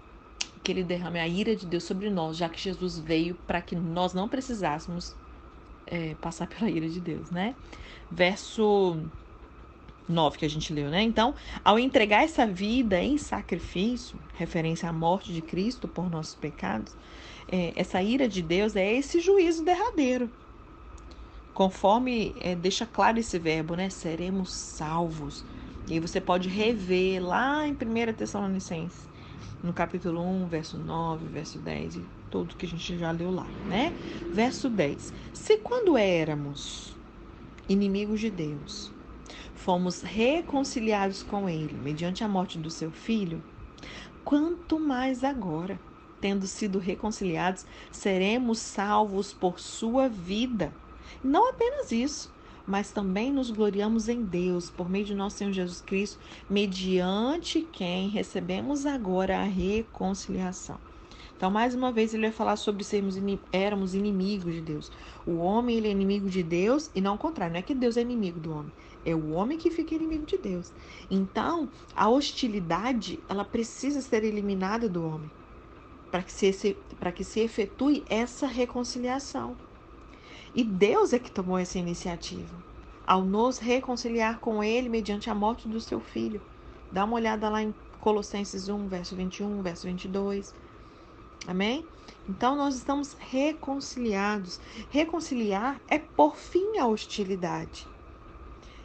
que 0.62 0.72
ele 0.72 0.84
derrame 0.84 1.18
a 1.18 1.28
ira 1.28 1.54
de 1.54 1.66
Deus 1.66 1.84
sobre 1.84 2.10
nós, 2.10 2.36
já 2.36 2.48
que 2.48 2.60
Jesus 2.60 2.98
veio 2.98 3.34
para 3.46 3.60
que 3.60 3.76
nós 3.76 4.14
não 4.14 4.28
precisássemos 4.28 5.16
é, 5.90 6.14
passar 6.20 6.46
pela 6.48 6.70
ira 6.70 6.88
de 6.88 7.00
Deus, 7.00 7.30
né? 7.30 7.54
Verso 8.10 8.96
9 10.08 10.38
que 10.38 10.44
a 10.44 10.50
gente 10.50 10.72
leu, 10.72 10.88
né? 10.88 11.02
Então, 11.02 11.34
ao 11.64 11.78
entregar 11.78 12.24
essa 12.24 12.46
vida 12.46 13.00
em 13.00 13.18
sacrifício, 13.18 14.18
referência 14.34 14.88
à 14.88 14.92
morte 14.92 15.32
de 15.32 15.42
Cristo 15.42 15.86
por 15.86 16.10
nossos 16.10 16.34
pecados, 16.34 16.94
é, 17.50 17.72
essa 17.76 18.02
ira 18.02 18.28
de 18.28 18.42
Deus 18.42 18.76
é 18.76 18.94
esse 18.94 19.20
juízo 19.20 19.64
derradeiro. 19.64 20.30
Conforme 21.52 22.34
é, 22.40 22.54
deixa 22.54 22.86
claro 22.86 23.18
esse 23.18 23.38
verbo, 23.38 23.74
né? 23.74 23.90
Seremos 23.90 24.52
salvos. 24.52 25.44
E 25.88 25.94
aí 25.94 26.00
você 26.00 26.20
pode 26.20 26.48
rever 26.48 27.24
lá 27.24 27.66
em 27.66 27.72
1 27.72 28.12
Tessalonicenses, 28.12 29.08
no 29.62 29.72
capítulo 29.72 30.20
1, 30.20 30.46
verso 30.46 30.78
9, 30.78 31.26
verso 31.26 31.58
10 31.58 31.96
e 31.96 32.17
tudo 32.30 32.56
que 32.56 32.66
a 32.66 32.68
gente 32.68 32.96
já 32.98 33.10
leu 33.10 33.30
lá, 33.30 33.46
né? 33.66 33.92
Verso 34.32 34.68
10. 34.68 35.12
Se 35.32 35.58
quando 35.58 35.96
éramos 35.96 36.96
inimigos 37.68 38.20
de 38.20 38.30
Deus, 38.30 38.92
fomos 39.54 40.02
reconciliados 40.02 41.22
com 41.22 41.48
Ele 41.48 41.74
mediante 41.74 42.24
a 42.24 42.28
morte 42.28 42.58
do 42.58 42.70
seu 42.70 42.90
filho, 42.90 43.42
quanto 44.24 44.78
mais 44.78 45.24
agora, 45.24 45.78
tendo 46.20 46.46
sido 46.46 46.78
reconciliados, 46.78 47.66
seremos 47.90 48.58
salvos 48.58 49.32
por 49.32 49.58
sua 49.60 50.08
vida. 50.08 50.72
Não 51.22 51.48
apenas 51.50 51.92
isso, 51.92 52.32
mas 52.66 52.92
também 52.92 53.32
nos 53.32 53.50
gloriamos 53.50 54.08
em 54.08 54.22
Deus, 54.22 54.68
por 54.70 54.90
meio 54.90 55.04
de 55.06 55.14
nosso 55.14 55.38
Senhor 55.38 55.52
Jesus 55.52 55.80
Cristo, 55.80 56.18
mediante 56.48 57.62
quem 57.62 58.10
recebemos 58.10 58.84
agora 58.84 59.38
a 59.40 59.44
reconciliação. 59.44 60.78
Então, 61.38 61.52
mais 61.52 61.72
uma 61.72 61.92
vez, 61.92 62.12
ele 62.12 62.24
vai 62.24 62.32
falar 62.32 62.56
sobre 62.56 62.82
sermos 62.82 63.16
éramos 63.52 63.94
inimigos 63.94 64.52
de 64.52 64.60
Deus. 64.60 64.90
O 65.24 65.36
homem 65.36 65.76
ele 65.76 65.86
é 65.86 65.92
inimigo 65.92 66.28
de 66.28 66.42
Deus 66.42 66.90
e 66.96 67.00
não 67.00 67.14
o 67.14 67.18
contrário. 67.18 67.52
Não 67.52 67.60
é 67.60 67.62
que 67.62 67.76
Deus 67.76 67.96
é 67.96 68.00
inimigo 68.00 68.40
do 68.40 68.52
homem. 68.52 68.72
É 69.06 69.14
o 69.14 69.30
homem 69.30 69.56
que 69.56 69.70
fica 69.70 69.94
inimigo 69.94 70.26
de 70.26 70.36
Deus. 70.36 70.72
Então, 71.08 71.68
a 71.94 72.08
hostilidade 72.08 73.20
ela 73.28 73.44
precisa 73.44 74.00
ser 74.00 74.24
eliminada 74.24 74.88
do 74.88 75.06
homem 75.06 75.30
para 76.10 76.24
que, 76.24 76.32
se, 76.32 76.76
que 77.14 77.22
se 77.22 77.38
efetue 77.38 78.02
essa 78.10 78.48
reconciliação. 78.48 79.56
E 80.52 80.64
Deus 80.64 81.12
é 81.12 81.20
que 81.20 81.30
tomou 81.30 81.56
essa 81.56 81.78
iniciativa 81.78 82.52
ao 83.06 83.22
nos 83.22 83.58
reconciliar 83.58 84.40
com 84.40 84.62
Ele 84.62 84.88
mediante 84.88 85.30
a 85.30 85.34
morte 85.36 85.68
do 85.68 85.80
seu 85.80 86.00
filho. 86.00 86.42
Dá 86.90 87.04
uma 87.04 87.14
olhada 87.14 87.48
lá 87.48 87.62
em 87.62 87.72
Colossenses 88.00 88.68
1, 88.68 88.88
verso 88.88 89.14
21, 89.14 89.62
verso 89.62 89.86
22. 89.86 90.52
Amém? 91.46 91.84
Então 92.28 92.56
nós 92.56 92.76
estamos 92.76 93.16
reconciliados. 93.18 94.60
Reconciliar 94.90 95.80
é 95.88 95.98
por 95.98 96.36
fim 96.36 96.78
a 96.78 96.86
hostilidade. 96.86 97.86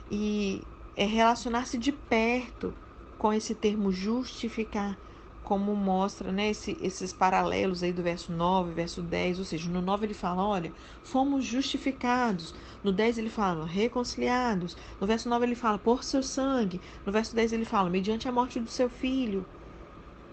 E 0.09 0.61
é 0.95 1.05
relacionar-se 1.05 1.77
de 1.77 1.91
perto 1.91 2.73
com 3.17 3.33
esse 3.33 3.55
termo 3.55 3.91
justificar, 3.91 4.97
como 5.43 5.75
mostra 5.75 6.31
né, 6.31 6.49
esse, 6.49 6.77
esses 6.81 7.11
paralelos 7.11 7.83
aí 7.83 7.91
do 7.91 8.03
verso 8.03 8.31
9, 8.31 8.73
verso 8.73 9.01
10, 9.01 9.39
ou 9.39 9.45
seja, 9.45 9.69
no 9.69 9.81
9 9.81 10.05
ele 10.05 10.13
fala, 10.13 10.45
olha, 10.45 10.73
fomos 11.03 11.43
justificados, 11.43 12.53
no 12.83 12.91
10 12.91 13.17
ele 13.17 13.29
fala, 13.29 13.65
reconciliados, 13.65 14.77
no 14.99 15.07
verso 15.07 15.27
9 15.29 15.45
ele 15.45 15.55
fala, 15.55 15.77
por 15.77 16.03
seu 16.03 16.23
sangue, 16.23 16.81
no 17.05 17.11
verso 17.11 17.35
10 17.35 17.53
ele 17.53 17.65
fala, 17.65 17.89
mediante 17.89 18.27
a 18.27 18.31
morte 18.31 18.59
do 18.59 18.69
seu 18.69 18.89
filho, 18.89 19.45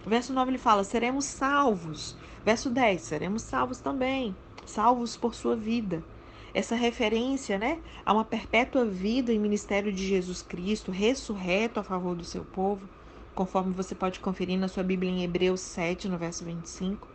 Verso 0.05 0.33
9 0.33 0.51
ele 0.51 0.57
fala: 0.57 0.83
seremos 0.83 1.25
salvos. 1.25 2.15
Verso 2.43 2.69
10, 2.69 3.01
seremos 3.01 3.43
salvos 3.43 3.79
também, 3.79 4.35
salvos 4.65 5.15
por 5.15 5.35
sua 5.35 5.55
vida. 5.55 6.03
Essa 6.53 6.75
referência, 6.75 7.57
né, 7.57 7.79
a 8.05 8.11
uma 8.11 8.25
perpétua 8.25 8.83
vida 8.83 9.31
em 9.31 9.39
ministério 9.39 9.93
de 9.93 10.05
Jesus 10.05 10.41
Cristo, 10.41 10.91
ressurreto 10.91 11.79
a 11.79 11.83
favor 11.83 12.15
do 12.15 12.25
seu 12.25 12.43
povo, 12.43 12.89
conforme 13.33 13.73
você 13.73 13.95
pode 13.95 14.19
conferir 14.19 14.59
na 14.59 14.67
sua 14.67 14.83
Bíblia 14.83 15.09
em 15.09 15.23
Hebreus 15.23 15.61
7, 15.61 16.09
no 16.09 16.17
verso 16.17 16.43
25. 16.43 17.07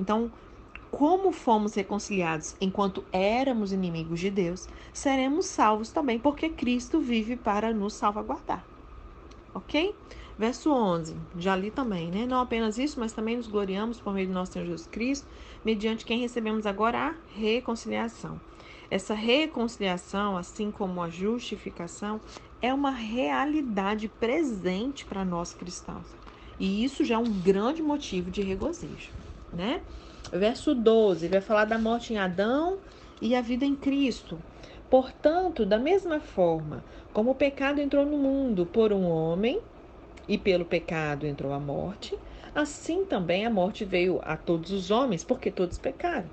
Então, 0.00 0.30
como 0.90 1.32
fomos 1.32 1.74
reconciliados 1.74 2.54
enquanto 2.60 3.04
éramos 3.12 3.72
inimigos 3.72 4.20
de 4.20 4.30
Deus, 4.30 4.68
seremos 4.92 5.46
salvos 5.46 5.90
também, 5.90 6.18
porque 6.20 6.48
Cristo 6.48 7.00
vive 7.00 7.36
para 7.36 7.74
nos 7.74 7.94
salvaguardar. 7.94 8.64
Ok? 9.52 9.94
Verso 10.36 10.72
11, 10.72 11.14
já 11.38 11.54
li 11.54 11.70
também, 11.70 12.10
né? 12.10 12.26
Não 12.26 12.40
apenas 12.40 12.76
isso, 12.76 12.98
mas 12.98 13.12
também 13.12 13.36
nos 13.36 13.46
gloriamos 13.46 14.00
por 14.00 14.12
meio 14.12 14.26
do 14.26 14.32
nosso 14.32 14.52
Senhor 14.52 14.64
Jesus 14.66 14.88
Cristo, 14.88 15.28
mediante 15.64 16.04
quem 16.04 16.18
recebemos 16.18 16.66
agora 16.66 16.98
a 16.98 17.14
reconciliação. 17.38 18.40
Essa 18.90 19.14
reconciliação, 19.14 20.36
assim 20.36 20.70
como 20.70 21.00
a 21.00 21.08
justificação, 21.08 22.20
é 22.60 22.74
uma 22.74 22.90
realidade 22.90 24.08
presente 24.08 25.04
para 25.04 25.24
nós 25.24 25.54
cristãos. 25.54 26.06
E 26.58 26.84
isso 26.84 27.04
já 27.04 27.14
é 27.14 27.18
um 27.18 27.40
grande 27.42 27.82
motivo 27.82 28.30
de 28.30 28.42
regozijo, 28.42 29.10
né? 29.52 29.82
Verso 30.32 30.74
12, 30.74 31.26
ele 31.26 31.32
vai 31.32 31.40
falar 31.40 31.64
da 31.64 31.78
morte 31.78 32.12
em 32.12 32.18
Adão 32.18 32.78
e 33.20 33.36
a 33.36 33.40
vida 33.40 33.64
em 33.64 33.76
Cristo. 33.76 34.38
Portanto, 34.90 35.64
da 35.64 35.78
mesma 35.78 36.20
forma 36.20 36.84
como 37.12 37.30
o 37.30 37.34
pecado 37.34 37.80
entrou 37.80 38.04
no 38.04 38.18
mundo 38.18 38.66
por 38.66 38.92
um 38.92 39.04
homem, 39.04 39.60
e 40.28 40.38
pelo 40.38 40.64
pecado 40.64 41.26
entrou 41.26 41.52
a 41.52 41.60
morte, 41.60 42.18
assim 42.54 43.04
também 43.06 43.46
a 43.46 43.50
morte 43.50 43.84
veio 43.84 44.20
a 44.24 44.36
todos 44.36 44.70
os 44.70 44.90
homens, 44.90 45.24
porque 45.24 45.50
todos 45.50 45.78
pecaram. 45.78 46.30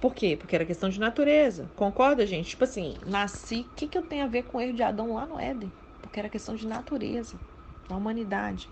Por 0.00 0.14
quê? 0.14 0.36
Porque 0.36 0.54
era 0.56 0.66
questão 0.66 0.88
de 0.88 0.98
natureza. 1.00 1.70
Concorda, 1.76 2.26
gente? 2.26 2.50
Tipo 2.50 2.64
assim, 2.64 2.98
nasci, 3.06 3.68
o 3.70 3.74
que, 3.76 3.88
que 3.88 3.98
eu 3.98 4.02
tenho 4.02 4.24
a 4.24 4.28
ver 4.28 4.44
com 4.44 4.58
o 4.58 4.60
erro 4.60 4.74
de 4.74 4.82
Adão 4.82 5.14
lá 5.14 5.26
no 5.26 5.38
Éden? 5.38 5.72
Porque 6.00 6.18
era 6.18 6.28
questão 6.30 6.54
de 6.56 6.66
natureza, 6.66 7.40
da 7.88 7.96
humanidade. 7.96 8.70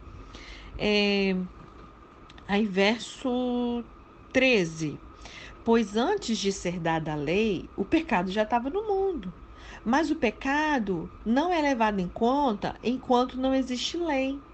É... 0.79 1.37
Aí, 2.47 2.67
verso 2.67 3.85
13. 4.33 5.01
Pois 5.65 5.97
antes 5.97 6.39
de 6.39 6.53
ser 6.53 6.81
dada 6.81 7.13
a 7.13 7.17
lei, 7.17 7.71
o 7.77 7.85
pecado 7.85 8.31
já 8.31 8.43
estava 8.43 8.71
no 8.71 8.87
mundo. 8.87 9.33
Mas 9.91 10.11
o 10.11 10.17
pecado 10.17 11.11
não 11.25 11.51
é 11.51 11.63
levado 11.63 11.99
em 11.99 12.09
conta 12.11 12.79
enquanto 12.83 13.41
não 13.41 13.55
existe 13.55 13.97
lei. 13.97 14.45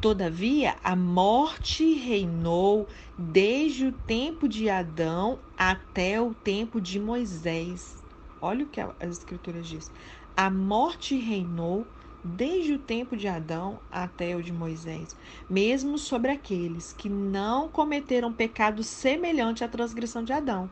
Todavia, 0.00 0.78
a 0.82 0.96
morte 0.96 1.92
reinou 1.92 2.88
desde 3.16 3.84
o 3.84 3.92
tempo 3.92 4.48
de 4.48 4.70
Adão 4.70 5.44
até 5.54 6.18
o 6.22 6.32
tempo 6.34 6.80
de 6.80 6.98
Moisés. 6.98 8.02
Olha 8.40 8.64
o 8.64 8.68
que 8.70 8.80
as 8.80 9.18
Escrituras 9.18 9.66
diz. 9.66 9.92
A 10.34 10.48
morte 10.48 11.14
reinou 11.14 11.92
desde 12.24 12.72
o 12.72 12.78
tempo 12.78 13.18
de 13.18 13.28
Adão 13.28 13.82
até 13.90 14.34
o 14.34 14.42
de 14.42 14.50
Moisés, 14.54 15.14
mesmo 15.46 15.98
sobre 15.98 16.30
aqueles 16.30 16.90
que 16.90 17.10
não 17.10 17.68
cometeram 17.68 18.32
pecado 18.32 18.82
semelhante 18.82 19.62
à 19.62 19.68
transgressão 19.68 20.24
de 20.24 20.32
Adão, 20.32 20.70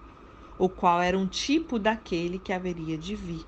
o 0.56 0.70
qual 0.70 1.02
era 1.02 1.18
um 1.18 1.28
tipo 1.28 1.78
daquele 1.78 2.38
que 2.38 2.54
haveria 2.54 2.96
de 2.96 3.14
vir. 3.14 3.46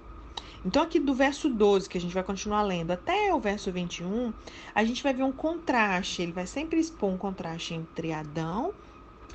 Então, 0.65 0.83
aqui 0.83 0.99
do 1.01 1.15
verso 1.15 1.49
12, 1.49 1.89
que 1.89 1.99
a 1.99 2.01
gente 2.01 2.15
vai 2.15 2.25
continuar 2.25 2.63
lendo, 2.63 2.91
até 2.91 3.33
o 3.35 3.41
verso 3.41 3.73
21, 3.73 4.33
a 4.75 4.85
gente 4.85 5.03
vai 5.03 5.15
ver 5.15 5.23
um 5.23 5.33
contraste. 5.33 6.23
Ele 6.23 6.33
vai 6.33 6.47
sempre 6.47 6.79
expor 6.81 7.11
um 7.11 7.19
contraste 7.19 7.75
entre 7.75 8.13
Adão 8.13 8.75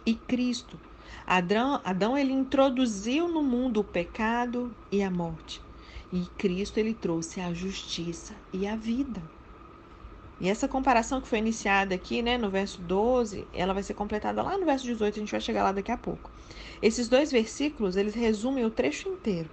e 0.06 0.16
Cristo. 0.16 0.80
Adão, 1.26 1.82
Adão 1.84 2.18
ele 2.18 2.34
introduziu 2.34 3.28
no 3.28 3.44
mundo 3.44 3.80
o 3.82 3.84
pecado 3.84 4.76
e 4.92 5.02
a 5.04 5.12
morte. 5.12 5.66
E 6.12 6.28
Cristo 6.38 6.78
ele 6.80 6.94
trouxe 6.94 7.40
a 7.42 7.54
justiça 7.54 8.36
e 8.52 8.68
a 8.68 8.76
vida. 8.76 9.30
E 10.40 10.50
essa 10.50 10.68
comparação 10.68 11.22
que 11.22 11.28
foi 11.28 11.40
iniciada 11.40 11.96
aqui, 11.96 12.22
né, 12.22 12.38
no 12.38 12.50
verso 12.50 12.82
12, 12.82 13.48
ela 13.54 13.74
vai 13.74 13.82
ser 13.84 13.94
completada 13.94 14.42
lá 14.44 14.58
no 14.58 14.66
verso 14.66 14.86
18, 14.86 15.16
a 15.16 15.20
gente 15.20 15.32
vai 15.32 15.40
chegar 15.42 15.64
lá 15.64 15.72
daqui 15.72 15.92
a 15.92 15.98
pouco. 15.98 16.32
Esses 16.82 17.08
dois 17.08 17.32
versículos, 17.32 17.96
eles 17.96 18.14
resumem 18.14 18.66
o 18.66 18.72
trecho 18.72 19.08
inteiro. 19.10 19.52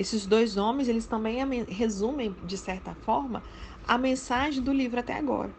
Esses 0.00 0.26
dois 0.26 0.56
homens, 0.56 0.88
eles 0.88 1.06
também 1.06 1.38
resumem, 1.64 2.34
de 2.42 2.58
certa 2.58 2.94
forma, 2.94 3.44
a 3.84 3.98
mensagem 3.98 4.62
do 4.64 4.72
livro 4.72 5.00
até 5.00 5.14
agora. 5.14 5.54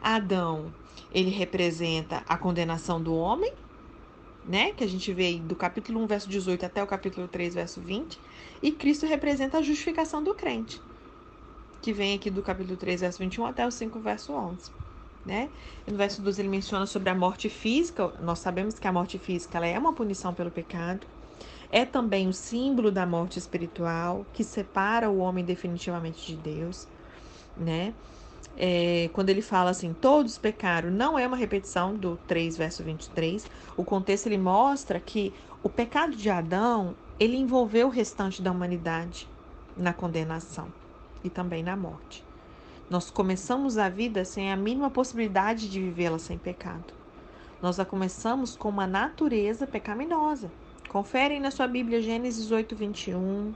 Adão, 0.00 0.74
ele 1.10 1.30
representa 1.30 2.18
a 2.28 2.38
condenação 2.38 3.02
do 3.02 3.14
homem, 3.14 3.52
né? 4.44 4.72
Que 4.72 4.84
a 4.84 4.88
gente 4.88 5.12
vê 5.12 5.38
do 5.40 5.56
capítulo 5.56 6.00
1, 6.02 6.06
verso 6.06 6.28
18 6.28 6.64
até 6.66 6.82
o 6.82 6.86
capítulo 6.86 7.28
3, 7.28 7.54
verso 7.54 7.80
20. 7.82 8.20
E 8.62 8.72
Cristo 8.72 9.06
representa 9.06 9.58
a 9.58 9.62
justificação 9.62 10.22
do 10.22 10.34
crente, 10.34 10.82
que 11.80 11.92
vem 11.92 12.14
aqui 12.16 12.30
do 12.30 12.42
capítulo 12.42 12.76
3, 12.76 13.00
verso 13.00 13.18
21 13.18 13.46
até 13.46 13.66
o 13.66 13.70
5, 13.70 14.00
verso 14.00 14.32
11. 14.32 14.72
né? 15.24 15.52
No 15.86 15.96
verso 15.96 16.22
12 16.22 16.40
ele 16.42 16.48
menciona 16.48 16.86
sobre 16.86 17.10
a 17.10 17.14
morte 17.14 17.48
física. 17.50 18.08
Nós 18.20 18.40
sabemos 18.40 18.78
que 18.78 18.86
a 18.88 18.92
morte 18.92 19.18
física 19.18 19.58
ela 19.58 19.66
é 19.68 19.78
uma 19.78 19.94
punição 19.94 20.34
pelo 20.34 20.50
pecado. 20.52 21.06
É 21.72 21.86
também 21.86 22.28
o 22.28 22.32
símbolo 22.34 22.90
da 22.90 23.06
morte 23.06 23.38
espiritual 23.38 24.26
que 24.34 24.44
separa 24.44 25.08
o 25.08 25.16
homem 25.18 25.42
definitivamente 25.42 26.26
de 26.26 26.36
Deus, 26.36 26.86
né? 27.56 27.94
É, 28.58 29.08
quando 29.14 29.30
ele 29.30 29.40
fala 29.40 29.70
assim, 29.70 29.94
todos 29.94 30.36
pecaram, 30.36 30.90
não 30.90 31.18
é 31.18 31.26
uma 31.26 31.36
repetição 31.36 31.94
do 31.96 32.18
3, 32.28 32.58
verso 32.58 32.82
23. 32.82 33.46
O 33.74 33.82
contexto 33.82 34.26
ele 34.26 34.36
mostra 34.36 35.00
que 35.00 35.32
o 35.62 35.70
pecado 35.70 36.14
de 36.14 36.28
Adão, 36.28 36.94
ele 37.18 37.38
envolveu 37.38 37.86
o 37.86 37.90
restante 37.90 38.42
da 38.42 38.52
humanidade 38.52 39.26
na 39.74 39.94
condenação 39.94 40.68
e 41.24 41.30
também 41.30 41.62
na 41.62 41.74
morte. 41.74 42.22
Nós 42.90 43.10
começamos 43.10 43.78
a 43.78 43.88
vida 43.88 44.24
sem 44.24 44.52
a 44.52 44.56
mínima 44.56 44.90
possibilidade 44.90 45.70
de 45.70 45.80
vivê-la 45.80 46.18
sem 46.18 46.36
pecado. 46.36 46.92
Nós 47.62 47.80
a 47.80 47.84
começamos 47.86 48.54
com 48.54 48.68
uma 48.68 48.86
natureza 48.86 49.66
pecaminosa. 49.66 50.50
Conferem 50.92 51.40
na 51.40 51.50
sua 51.50 51.66
Bíblia 51.66 52.02
Gênesis 52.02 52.50
8, 52.50 52.76
21. 52.76 53.54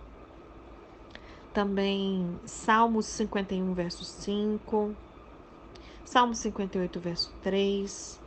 Também 1.53 2.27
Salmos 2.47 3.05
51, 3.05 3.75
verso 3.75 4.05
5. 4.07 4.95
Salmos 6.03 6.39
58, 6.39 6.99
verso 6.99 7.35
3. 7.43 8.19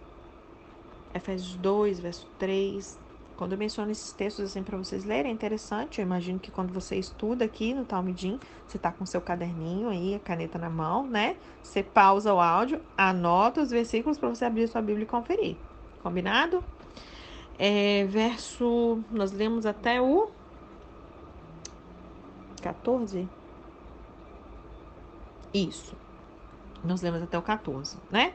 Efésios 1.12 1.56
2, 1.56 2.00
verso 2.00 2.28
3. 2.38 3.00
Quando 3.36 3.54
eu 3.54 3.58
menciono 3.58 3.90
esses 3.90 4.12
textos 4.12 4.46
assim 4.46 4.62
para 4.62 4.78
vocês 4.78 5.04
lerem, 5.04 5.32
é 5.32 5.34
interessante. 5.34 6.00
Eu 6.00 6.06
imagino 6.06 6.38
que 6.38 6.52
quando 6.52 6.72
você 6.72 6.96
estuda 6.96 7.46
aqui 7.46 7.74
no 7.74 7.86
Talmidim, 7.86 8.40
você 8.68 8.78
está 8.78 8.92
com 8.92 9.08
seu 9.08 9.22
caderninho 9.22 9.90
aí, 9.90 10.14
a 10.14 10.20
caneta 10.20 10.60
na 10.60 10.70
mão, 10.70 11.08
né? 11.08 11.36
Você 11.64 11.82
pausa 11.82 12.32
o 12.32 12.40
áudio, 12.40 12.80
anota 12.96 13.60
os 13.60 13.72
versículos 13.72 14.20
para 14.20 14.30
você 14.30 14.46
abrir 14.46 14.68
sua 14.68 14.84
Bíblia 14.84 15.06
e 15.06 15.08
conferir. 15.08 15.56
Combinado? 16.04 16.64
É, 17.60 18.06
verso. 18.06 19.04
Nós 19.12 19.34
lemos 19.34 19.66
até 19.66 20.02
o 20.02 20.32
14? 22.62 23.28
Isso. 25.54 25.94
Nós 26.84 27.02
lemos 27.02 27.22
até 27.22 27.38
o 27.38 27.42
14, 27.42 27.98
né? 28.10 28.34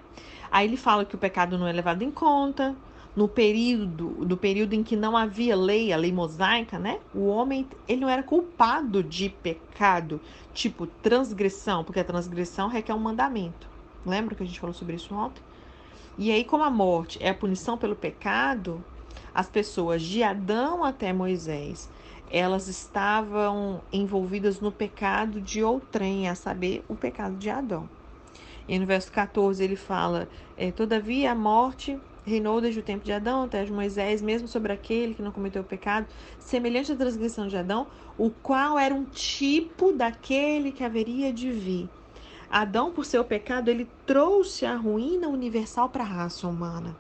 Aí 0.51 0.69
ele 0.69 0.77
fala 0.77 1.07
que 1.07 1.15
o 1.15 1.19
pecado 1.19 1.57
não 1.57 1.67
é 1.67 1.73
levado 1.73 2.03
em 2.03 2.11
conta, 2.11 2.77
no 3.17 3.27
período 3.27 4.27
do 4.27 4.37
período 4.37 4.75
em 4.75 4.83
que 4.83 4.95
não 4.95 5.17
havia 5.17 5.57
lei, 5.57 5.93
a 5.93 5.97
lei 5.97 6.13
mosaica, 6.13 6.79
né? 6.79 7.01
O 7.15 7.27
homem 7.27 7.67
ele 7.89 8.03
não 8.03 8.09
era 8.11 8.23
culpado 8.23 9.03
de 9.03 9.31
pecado, 9.31 10.21
tipo 10.53 10.87
transgressão, 10.87 11.83
porque 11.83 12.01
a 12.01 12.05
transgressão 12.05 12.69
requer 12.69 12.93
um 12.93 12.99
mandamento. 12.99 13.67
Lembra 14.05 14.35
que 14.35 14.43
a 14.43 14.47
gente 14.47 14.61
falou 14.61 14.75
sobre 14.75 14.97
isso 14.97 15.15
ontem? 15.15 15.43
E 16.19 16.31
aí, 16.31 16.45
como 16.45 16.63
a 16.63 16.71
morte 16.71 17.19
é 17.23 17.31
a 17.31 17.35
punição 17.35 17.79
pelo 17.79 17.97
pecado, 17.97 18.85
as 19.35 19.49
pessoas 19.49 20.03
de 20.03 20.23
Adão 20.23 20.85
até 20.85 21.13
Moisés, 21.13 21.91
elas 22.31 22.69
estavam 22.69 23.81
envolvidas 23.93 24.61
no 24.61 24.71
pecado 24.71 25.41
de 25.41 25.63
outrem, 25.63 26.29
a 26.29 26.35
saber, 26.35 26.85
o 26.89 26.95
pecado 26.95 27.37
de 27.37 27.51
Adão. 27.51 27.89
E 28.69 28.79
no 28.79 28.87
verso 28.87 29.13
14 29.13 29.63
ele 29.63 29.77
fala: 29.77 30.29
é, 30.57 30.71
Todavia 30.71 31.33
a 31.33 31.35
morte 31.35 31.99
reinou 32.25 32.61
desde 32.61 32.81
o 32.81 32.83
tempo 32.83 33.05
de 33.05 33.13
Adão 33.13 33.45
até 33.45 33.65
de 33.65 33.73
Moisés, 33.73 34.23
mesmo 34.23 34.49
sobre 34.49 34.73
aquele 34.73 35.15
que 35.15 35.23
não 35.23 35.31
cometeu 35.31 35.63
o 35.63 35.65
pecado, 35.65 36.07
semelhante 36.39 36.91
à 36.93 36.97
transgressão 36.97 37.47
de 37.47 37.57
Adão, 37.57 37.87
o 38.17 38.31
qual 38.31 38.79
era 38.79 38.95
um 38.95 39.05
tipo 39.05 39.93
daquele 39.93 40.73
que 40.73 40.83
haveria 40.83 41.33
de 41.33 41.51
vir. 41.51 41.89
Adão, 42.51 42.93
por 42.93 43.05
seu 43.05 43.25
pecado, 43.25 43.69
ele 43.69 43.89
trouxe 44.07 44.65
a 44.65 44.77
ruína 44.77 45.29
universal 45.29 45.89
para 45.89 46.05
a 46.05 46.07
raça 46.07 46.47
humana. 46.47 46.97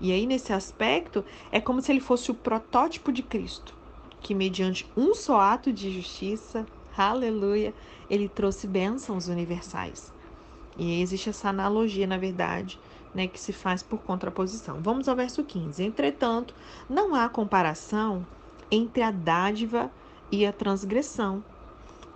E 0.00 0.12
aí, 0.12 0.26
nesse 0.26 0.52
aspecto, 0.52 1.24
é 1.52 1.60
como 1.60 1.82
se 1.82 1.92
ele 1.92 2.00
fosse 2.00 2.30
o 2.30 2.34
protótipo 2.34 3.12
de 3.12 3.22
Cristo, 3.22 3.74
que, 4.20 4.34
mediante 4.34 4.90
um 4.96 5.14
só 5.14 5.40
ato 5.40 5.72
de 5.72 5.90
justiça, 5.90 6.64
aleluia, 6.96 7.74
ele 8.08 8.28
trouxe 8.28 8.66
bênçãos 8.66 9.28
universais. 9.28 10.12
E 10.78 11.02
existe 11.02 11.28
essa 11.28 11.50
analogia, 11.50 12.06
na 12.06 12.16
verdade, 12.16 12.80
né, 13.14 13.26
que 13.26 13.38
se 13.38 13.52
faz 13.52 13.82
por 13.82 13.98
contraposição. 14.00 14.80
Vamos 14.80 15.08
ao 15.08 15.16
verso 15.16 15.44
15. 15.44 15.82
Entretanto, 15.82 16.54
não 16.88 17.14
há 17.14 17.28
comparação 17.28 18.26
entre 18.70 19.02
a 19.02 19.10
dádiva 19.10 19.90
e 20.30 20.46
a 20.46 20.52
transgressão. 20.52 21.44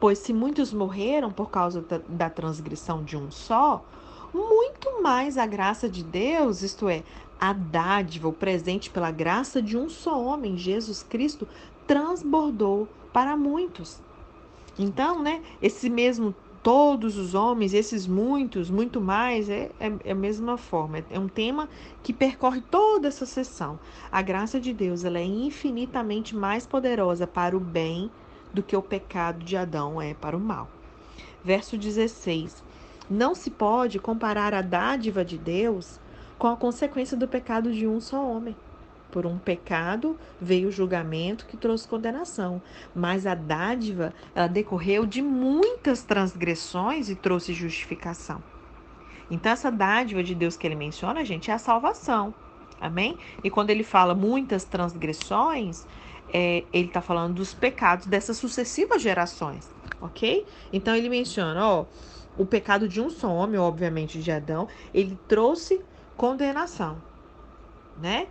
Pois 0.01 0.19
se 0.19 0.33
muitos 0.33 0.73
morreram 0.73 1.31
por 1.31 1.51
causa 1.51 1.85
da 2.09 2.31
transgressão 2.31 3.03
de 3.03 3.17
um 3.17 3.31
só, 3.31 3.85
muito 4.33 5.01
mais 5.03 5.39
a 5.39 5.47
graça 5.47 5.89
de 5.89 6.03
Deus, 6.03 6.63
isto 6.63 6.89
é, 6.89 7.05
a 7.41 7.53
dádiva, 7.53 8.29
o 8.29 8.33
presente 8.33 8.91
pela 8.91 9.11
graça 9.11 9.61
de 9.61 9.77
um 9.77 9.89
só 9.89 10.23
homem, 10.23 10.57
Jesus 10.57 11.03
Cristo, 11.03 11.47
transbordou 11.87 12.89
para 13.13 13.37
muitos. 13.37 14.01
Então, 14.79 15.23
né, 15.23 15.43
esse 15.63 15.89
mesmo 15.89 16.35
todos 16.65 17.19
os 17.19 17.35
homens, 17.35 17.75
esses 17.75 18.07
muitos, 18.07 18.71
muito 18.71 18.99
mais, 18.99 19.51
é, 19.51 19.71
é, 19.79 19.93
é, 20.03 20.13
a 20.13 20.15
mesma 20.15 20.57
forma. 20.57 21.05
É 21.11 21.19
um 21.19 21.29
tema 21.29 21.69
que 22.03 22.11
percorre 22.11 22.63
toda 22.63 23.07
essa 23.07 23.27
sessão. 23.27 23.79
A 24.11 24.23
graça 24.23 24.59
de 24.59 24.73
Deus 24.73 25.05
ela 25.05 25.19
é 25.19 25.25
infinitamente 25.25 26.35
mais 26.35 26.67
poderosa 26.67 27.27
para 27.27 27.55
o 27.55 27.61
bem 27.61 28.11
do 28.53 28.63
que 28.63 28.75
o 28.75 28.81
pecado 28.81 29.45
de 29.45 29.59
Adão 29.59 30.01
é 30.01 30.15
para 30.15 30.35
o 30.35 30.41
mal. 30.41 30.71
Verso 31.45 31.77
16. 31.77 32.65
Não 33.11 33.35
se 33.35 33.51
pode 33.51 33.99
comparar 33.99 34.55
a 34.55 34.63
dádiva 34.63 35.23
de 35.23 35.37
Deus 35.37 36.01
com 36.39 36.47
a 36.49 36.57
consequência 36.57 37.17
do 37.17 37.29
pecado 37.29 37.73
de 37.73 37.87
um 37.87 38.01
só 38.01 38.27
homem. 38.27 38.57
Por 39.11 39.27
um 39.27 39.39
pecado 39.39 40.19
veio 40.41 40.69
o 40.69 40.73
julgamento 40.73 41.47
que 41.47 41.57
trouxe 41.57 41.87
condenação, 41.87 42.61
mas 42.95 43.27
a 43.27 43.35
dádiva 43.35 44.13
ela 44.35 44.49
decorreu 44.49 45.07
de 45.07 45.23
muitas 45.23 46.03
transgressões 46.03 47.09
e 47.09 47.15
trouxe 47.15 47.55
justificação. 47.55 48.43
Então 49.31 49.53
essa 49.53 49.71
dádiva 49.71 50.23
de 50.23 50.35
Deus 50.35 50.57
que 50.57 50.67
ele 50.67 50.75
menciona, 50.75 51.25
gente, 51.25 51.51
é 51.51 51.55
a 51.55 51.59
salvação. 51.59 52.35
Amém? 52.81 53.17
E 53.43 53.51
quando 53.51 53.71
ele 53.71 53.85
fala 53.85 54.15
muitas 54.15 54.65
transgressões, 54.65 55.87
é, 56.33 56.65
ele 56.73 56.89
está 56.89 57.01
falando 57.01 57.35
dos 57.35 57.55
pecados 57.55 58.07
dessas 58.07 58.37
sucessivas 58.37 59.01
gerações, 59.01 59.71
ok? 60.01 60.45
Então 60.73 60.95
ele 60.95 61.09
menciona, 61.09 61.67
ó, 61.67 61.85
o 62.37 62.45
pecado 62.45 62.89
de 62.89 63.01
um 63.01 63.09
só 63.09 63.33
homem, 63.33 63.61
obviamente 63.61 64.21
de 64.21 64.33
Adão, 64.33 64.67
ele 64.93 65.17
trouxe 65.29 65.81
condenação, 66.17 67.01
né? 68.01 68.29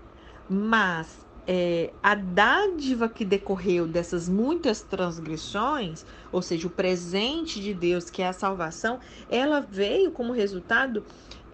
Mas 0.50 1.24
é, 1.48 1.92
a 2.02 2.16
dádiva 2.16 3.10
que 3.10 3.26
decorreu 3.26 3.88
dessas 3.88 4.30
muitas 4.30 4.82
transgressões, 4.82 6.06
ou 6.32 6.42
seja, 6.42 6.68
o 6.68 6.70
presente 6.70 7.60
de 7.60 7.74
Deus, 7.74 8.10
que 8.10 8.22
é 8.22 8.28
a 8.28 8.34
salvação, 8.34 9.00
ela 9.30 9.60
veio 9.60 10.12
como 10.12 10.32
resultado 10.32 11.04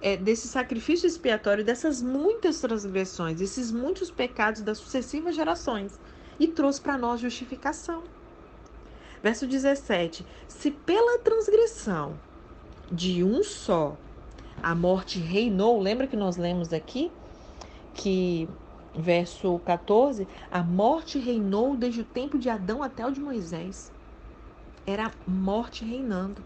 é, 0.01 0.15
desse 0.15 0.47
sacrifício 0.47 1.07
expiatório, 1.07 1.63
dessas 1.63 2.01
muitas 2.01 2.59
transgressões, 2.59 3.41
esses 3.41 3.71
muitos 3.71 4.11
pecados 4.11 4.61
das 4.61 4.77
sucessivas 4.77 5.35
gerações, 5.35 5.99
e 6.39 6.47
trouxe 6.47 6.79
para 6.79 6.97
nós 6.97 7.19
justificação. 7.19 8.03
Verso 9.21 9.45
17: 9.45 10.25
Se 10.47 10.71
pela 10.71 11.19
transgressão 11.19 12.17
de 12.91 13.23
um 13.23 13.43
só 13.43 13.97
a 14.61 14.75
morte 14.75 15.19
reinou, 15.19 15.79
lembra 15.79 16.07
que 16.07 16.15
nós 16.15 16.37
lemos 16.37 16.73
aqui 16.73 17.11
que 17.93 18.47
verso 18.95 19.59
14, 19.65 20.27
a 20.51 20.63
morte 20.63 21.19
reinou 21.19 21.75
desde 21.75 22.01
o 22.01 22.05
tempo 22.05 22.37
de 22.37 22.49
Adão 22.49 22.81
até 22.81 23.05
o 23.05 23.11
de 23.11 23.19
Moisés. 23.19 23.91
Era 24.85 25.07
a 25.07 25.11
morte 25.27 25.85
reinando. 25.85 26.43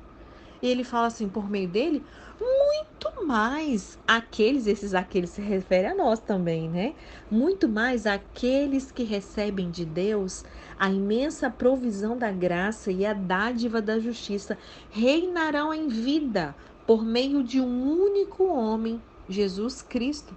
E 0.61 0.67
ele 0.67 0.83
fala 0.83 1.07
assim, 1.07 1.27
por 1.27 1.49
meio 1.49 1.67
dele, 1.67 2.03
muito 2.39 3.25
mais 3.25 3.99
aqueles, 4.07 4.65
esses 4.65 4.93
aqueles 4.93 5.29
se 5.31 5.41
refere 5.41 5.87
a 5.87 5.95
nós 5.95 6.19
também, 6.19 6.69
né? 6.69 6.93
Muito 7.29 7.67
mais 7.67 8.05
aqueles 8.05 8.91
que 8.91 9.03
recebem 9.03 9.69
de 9.69 9.85
Deus 9.85 10.43
a 10.79 10.89
imensa 10.89 11.49
provisão 11.49 12.17
da 12.17 12.31
graça 12.31 12.91
e 12.91 13.05
a 13.05 13.13
dádiva 13.13 13.81
da 13.81 13.99
justiça 13.99 14.57
reinarão 14.89 15.73
em 15.73 15.87
vida 15.87 16.55
por 16.85 17.03
meio 17.03 17.43
de 17.43 17.61
um 17.61 18.01
único 18.01 18.45
homem, 18.45 19.01
Jesus 19.29 19.81
Cristo. 19.81 20.35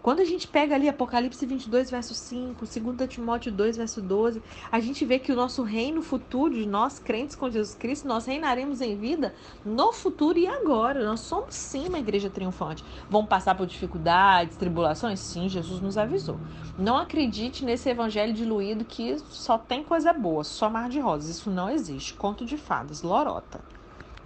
Quando 0.00 0.20
a 0.20 0.24
gente 0.24 0.46
pega 0.46 0.76
ali 0.76 0.88
Apocalipse 0.88 1.44
22, 1.44 1.90
verso 1.90 2.14
5, 2.14 2.64
2 2.64 3.10
Timóteo 3.10 3.50
2, 3.50 3.76
verso 3.76 4.00
12, 4.00 4.40
a 4.70 4.78
gente 4.78 5.04
vê 5.04 5.18
que 5.18 5.32
o 5.32 5.36
nosso 5.36 5.62
reino 5.62 6.00
futuro, 6.00 6.54
de 6.54 6.64
nós 6.66 7.00
crentes 7.00 7.34
com 7.34 7.50
Jesus 7.50 7.74
Cristo, 7.74 8.06
nós 8.06 8.24
reinaremos 8.24 8.80
em 8.80 8.96
vida 8.96 9.34
no 9.64 9.92
futuro 9.92 10.38
e 10.38 10.46
agora. 10.46 11.04
Nós 11.04 11.20
somos 11.20 11.54
sim 11.54 11.88
uma 11.88 11.98
igreja 11.98 12.30
triunfante. 12.30 12.84
Vão 13.10 13.26
passar 13.26 13.56
por 13.56 13.66
dificuldades, 13.66 14.56
tribulações? 14.56 15.18
Sim, 15.18 15.48
Jesus 15.48 15.80
nos 15.80 15.98
avisou. 15.98 16.38
Não 16.78 16.96
acredite 16.96 17.64
nesse 17.64 17.90
evangelho 17.90 18.32
diluído 18.32 18.84
que 18.84 19.18
só 19.18 19.58
tem 19.58 19.82
coisa 19.82 20.12
boa, 20.12 20.44
só 20.44 20.70
mar 20.70 20.88
de 20.88 21.00
rosas. 21.00 21.28
Isso 21.28 21.50
não 21.50 21.68
existe. 21.68 22.14
Conto 22.14 22.46
de 22.46 22.56
fadas, 22.56 23.02
lorota, 23.02 23.60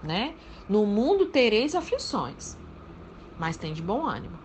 né? 0.02 0.34
No 0.68 0.86
mundo 0.86 1.26
tereis 1.26 1.74
aflições. 1.74 2.56
mas 3.38 3.56
tem 3.56 3.72
de 3.72 3.82
bom 3.82 4.06
ânimo. 4.06 4.38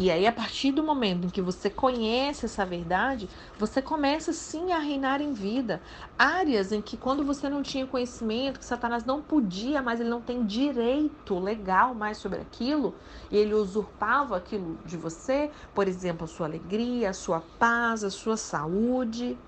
E 0.00 0.10
aí, 0.10 0.26
a 0.26 0.32
partir 0.32 0.72
do 0.72 0.82
momento 0.82 1.26
em 1.26 1.30
que 1.30 1.42
você 1.42 1.68
conhece 1.68 2.46
essa 2.46 2.64
verdade, 2.64 3.28
você 3.58 3.82
começa 3.82 4.32
sim 4.32 4.72
a 4.72 4.78
reinar 4.78 5.20
em 5.20 5.32
vida. 5.34 5.82
Áreas 6.18 6.72
em 6.72 6.80
que, 6.80 6.96
quando 6.96 7.24
você 7.24 7.48
não 7.48 7.62
tinha 7.62 7.86
conhecimento, 7.86 8.58
que 8.58 8.64
Satanás 8.64 9.04
não 9.04 9.20
podia, 9.22 9.82
mas 9.82 10.00
ele 10.00 10.08
não 10.08 10.22
tem 10.22 10.46
direito 10.46 11.38
legal 11.38 11.94
mais 11.94 12.16
sobre 12.16 12.40
aquilo, 12.40 12.94
e 13.30 13.36
ele 13.36 13.54
usurpava 13.54 14.36
aquilo 14.36 14.78
de 14.84 14.96
você, 14.96 15.50
por 15.74 15.86
exemplo, 15.86 16.24
a 16.24 16.28
sua 16.28 16.46
alegria, 16.46 17.10
a 17.10 17.12
sua 17.12 17.40
paz, 17.40 18.02
a 18.02 18.10
sua 18.10 18.36
saúde. 18.36 19.38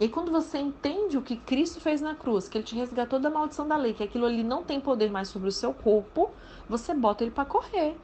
E 0.00 0.08
quando 0.08 0.32
você 0.32 0.56
entende 0.56 1.18
o 1.18 1.22
que 1.22 1.36
Cristo 1.36 1.78
fez 1.78 2.00
na 2.00 2.14
cruz, 2.14 2.48
que 2.48 2.56
ele 2.56 2.64
te 2.64 2.74
resgatou 2.74 3.20
da 3.20 3.28
maldição 3.28 3.68
da 3.68 3.76
lei, 3.76 3.92
que 3.92 4.02
aquilo 4.02 4.24
ali 4.24 4.42
não 4.42 4.64
tem 4.64 4.80
poder 4.80 5.10
mais 5.10 5.28
sobre 5.28 5.50
o 5.50 5.52
seu 5.52 5.74
corpo, 5.74 6.30
você 6.66 6.94
bota 6.94 7.22
ele 7.22 7.30
para 7.30 7.44
correr. 7.44 7.98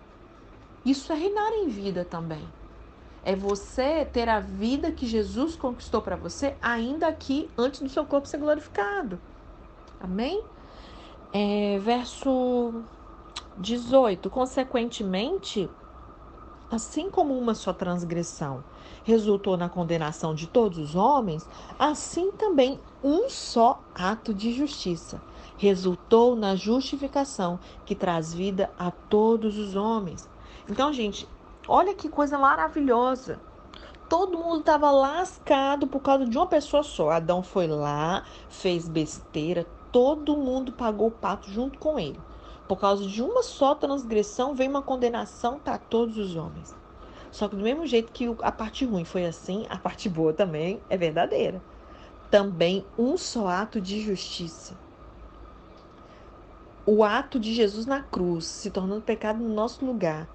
Isso 0.85 1.11
é 1.11 1.17
reinar 1.17 1.53
em 1.55 1.69
vida 1.69 2.05
também. 2.05 2.47
É 3.25 3.35
você 3.35 4.05
ter 4.05 4.29
a 4.29 4.39
vida 4.39 4.93
que 4.93 5.07
Jesus 5.07 5.57
conquistou 5.57 6.03
para 6.03 6.17
você 6.17 6.55
ainda 6.61 7.09
aqui 7.09 7.49
antes 7.57 7.81
do 7.81 7.89
seu 7.89 8.05
corpo 8.05 8.29
ser 8.29 8.39
glorificado. 8.39 9.19
Amém? 9.99 10.45
É, 11.33 11.79
verso 11.79 12.85
18. 13.57 14.29
Consequentemente, 14.29 15.69
assim 16.71 17.11
como 17.11 17.39
uma 17.39 17.55
só 17.55 17.73
transgressão 17.73 18.65
resultou 19.05 19.57
na 19.57 19.69
condenação 19.69 20.35
de 20.35 20.47
todos 20.47 20.79
os 20.79 20.95
homens, 20.95 21.49
assim 21.79 22.31
também 22.33 22.81
um 23.03 23.29
só 23.29 23.81
ato 23.95 24.35
de 24.35 24.53
justiça 24.53 25.21
resultou 25.57 26.37
na 26.37 26.55
justificação 26.55 27.59
que 27.85 27.95
traz 27.95 28.33
vida 28.33 28.71
a 28.79 28.91
todos 28.91 29.59
os 29.59 29.75
homens. 29.75 30.29
Então, 30.69 30.93
gente, 30.93 31.29
olha 31.67 31.95
que 31.95 32.09
coisa 32.09 32.39
maravilhosa. 32.39 33.41
Todo 34.09 34.39
mundo 34.39 34.61
estava 34.61 34.91
lascado 34.91 35.87
por 35.87 36.01
causa 36.01 36.27
de 36.27 36.37
uma 36.37 36.47
pessoa 36.47 36.83
só. 36.83 37.11
Adão 37.11 37.43
foi 37.43 37.67
lá, 37.67 38.25
fez 38.49 38.89
besteira, 38.89 39.67
todo 39.91 40.37
mundo 40.37 40.73
pagou 40.73 41.09
o 41.09 41.13
pato 41.13 41.51
junto 41.51 41.79
com 41.79 41.99
ele. 41.99 42.21
Por 42.69 42.79
causa 42.79 43.07
de 43.07 43.23
uma 43.23 43.43
só 43.43 43.75
transgressão, 43.75 44.55
veio 44.55 44.71
uma 44.71 44.83
condenação 44.83 45.59
para 45.59 45.79
todos 45.79 46.19
os 46.19 46.35
homens. 46.35 46.75
Só 47.31 47.49
que 47.49 47.57
do 47.57 47.63
mesmo 47.63 47.87
jeito 47.87 48.13
que 48.13 48.35
a 48.43 48.51
parte 48.51 48.85
ruim 48.85 49.05
foi 49.05 49.27
assim, 49.27 49.67
a 49.69 49.77
parte 49.77 50.09
boa 50.09 50.33
também 50.33 50.81
é 50.89 50.97
verdadeira. 50.97 51.63
Também 52.31 52.85
um 52.99 53.17
só 53.17 53.47
ato 53.47 53.81
de 53.81 54.01
justiça. 54.01 54.75
O 56.85 57.05
ato 57.05 57.39
de 57.39 57.53
Jesus 57.53 57.87
na 57.87 58.01
cruz, 58.01 58.47
se 58.47 58.71
tornando 58.71 59.03
pecado 59.03 59.39
no 59.41 59.53
nosso 59.53 59.85
lugar, 59.85 60.29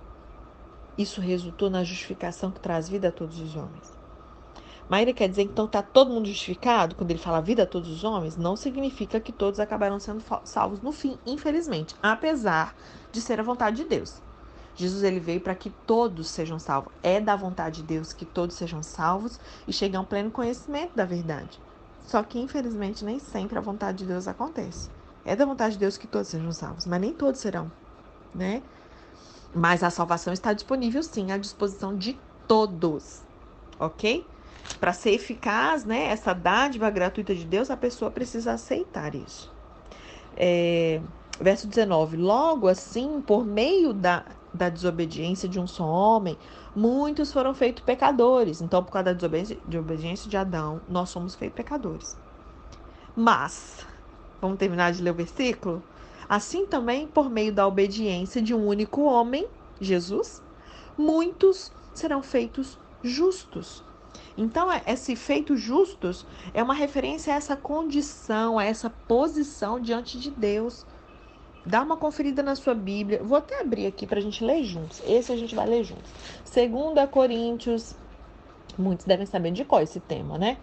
isso 0.97 1.21
resultou 1.21 1.69
na 1.69 1.83
justificação 1.83 2.51
que 2.51 2.59
traz 2.59 2.87
vida 2.87 3.07
a 3.07 3.11
todos 3.11 3.39
os 3.39 3.55
homens. 3.55 4.00
Maíra 4.89 5.13
quer 5.13 5.29
dizer 5.29 5.43
então 5.43 5.65
está 5.65 5.81
todo 5.81 6.11
mundo 6.11 6.27
justificado 6.27 6.95
quando 6.95 7.11
ele 7.11 7.19
fala 7.19 7.41
vida 7.41 7.63
a 7.63 7.67
todos 7.67 7.89
os 7.89 8.03
homens? 8.03 8.35
Não 8.35 8.55
significa 8.55 9.19
que 9.19 9.31
todos 9.31 9.59
acabarão 9.59 9.99
sendo 9.99 10.23
salvos 10.43 10.81
no 10.81 10.91
fim, 10.91 11.17
infelizmente, 11.25 11.95
apesar 12.01 12.75
de 13.11 13.21
ser 13.21 13.39
a 13.39 13.43
vontade 13.43 13.77
de 13.77 13.85
Deus. 13.85 14.21
Jesus 14.75 15.03
ele 15.03 15.19
veio 15.19 15.41
para 15.41 15.55
que 15.55 15.69
todos 15.69 16.29
sejam 16.29 16.57
salvos. 16.57 16.93
É 17.03 17.19
da 17.19 17.35
vontade 17.35 17.81
de 17.81 17.87
Deus 17.87 18.13
que 18.13 18.25
todos 18.25 18.55
sejam 18.55 18.81
salvos 18.81 19.39
e 19.67 19.73
cheguem 19.73 19.97
ao 19.97 20.05
pleno 20.05 20.31
conhecimento 20.31 20.95
da 20.95 21.05
verdade. 21.05 21.59
Só 22.05 22.23
que 22.23 22.39
infelizmente 22.39 23.05
nem 23.05 23.19
sempre 23.19 23.57
a 23.57 23.61
vontade 23.61 23.99
de 23.99 24.05
Deus 24.05 24.27
acontece. 24.27 24.89
É 25.23 25.35
da 25.35 25.45
vontade 25.45 25.73
de 25.73 25.79
Deus 25.79 25.97
que 25.97 26.07
todos 26.07 26.29
sejam 26.29 26.51
salvos, 26.51 26.85
mas 26.85 26.99
nem 26.99 27.13
todos 27.13 27.39
serão, 27.39 27.71
né? 28.33 28.63
Mas 29.53 29.83
a 29.83 29.89
salvação 29.89 30.33
está 30.33 30.51
disponível 30.53 31.03
sim 31.03 31.31
à 31.31 31.37
disposição 31.37 31.95
de 31.95 32.19
todos, 32.47 33.21
ok? 33.77 34.25
Para 34.79 34.93
ser 34.93 35.11
eficaz, 35.11 35.85
né, 35.85 36.05
essa 36.07 36.33
dádiva 36.33 36.89
gratuita 36.89 37.35
de 37.35 37.45
Deus, 37.45 37.69
a 37.69 37.77
pessoa 37.77 38.09
precisa 38.09 38.53
aceitar 38.53 39.13
isso. 39.13 39.51
É, 40.35 41.01
verso 41.39 41.67
19: 41.67 42.17
Logo 42.17 42.67
assim, 42.67 43.21
por 43.21 43.45
meio 43.45 43.93
da, 43.93 44.25
da 44.53 44.69
desobediência 44.69 45.47
de 45.47 45.59
um 45.59 45.67
só 45.67 45.85
homem, 45.85 46.37
muitos 46.75 47.31
foram 47.31 47.53
feitos 47.53 47.83
pecadores. 47.83 48.61
Então, 48.61 48.83
por 48.83 48.91
causa 48.91 49.05
da 49.05 49.13
desobediência, 49.13 49.57
desobediência 49.65 50.29
de 50.29 50.37
Adão, 50.37 50.81
nós 50.87 51.09
somos 51.09 51.35
feitos 51.35 51.55
pecadores. 51.55 52.17
Mas, 53.15 53.85
vamos 54.39 54.57
terminar 54.57 54.91
de 54.93 55.01
ler 55.01 55.11
o 55.11 55.15
versículo? 55.15 55.83
Assim 56.29 56.65
também, 56.65 57.07
por 57.07 57.29
meio 57.29 57.51
da 57.51 57.67
obediência 57.67 58.41
de 58.41 58.53
um 58.53 58.65
único 58.65 59.01
homem, 59.01 59.47
Jesus, 59.81 60.41
muitos 60.97 61.71
serão 61.93 62.23
feitos 62.23 62.79
justos. 63.03 63.83
Então, 64.37 64.71
é, 64.71 64.81
esse 64.87 65.15
feito 65.15 65.55
justos 65.55 66.25
é 66.53 66.63
uma 66.63 66.73
referência 66.73 67.33
a 67.33 67.37
essa 67.37 67.55
condição, 67.55 68.57
a 68.57 68.63
essa 68.63 68.89
posição 68.89 69.79
diante 69.79 70.19
de 70.19 70.31
Deus. 70.31 70.85
Dá 71.65 71.81
uma 71.81 71.95
conferida 71.95 72.41
na 72.41 72.55
sua 72.55 72.73
Bíblia. 72.73 73.21
Vou 73.23 73.37
até 73.37 73.61
abrir 73.61 73.85
aqui 73.85 74.07
para 74.07 74.19
a 74.19 74.21
gente 74.21 74.43
ler 74.43 74.63
juntos. 74.63 75.01
Esse 75.05 75.31
a 75.31 75.37
gente 75.37 75.55
vai 75.55 75.67
ler 75.67 75.83
juntos. 75.83 76.11
2 76.53 77.09
Coríntios. 77.09 77.95
Muitos 78.77 79.05
devem 79.05 79.25
saber 79.25 79.51
de 79.51 79.63
qual 79.63 79.81
esse 79.81 79.99
tema, 79.99 80.37
né? 80.37 80.57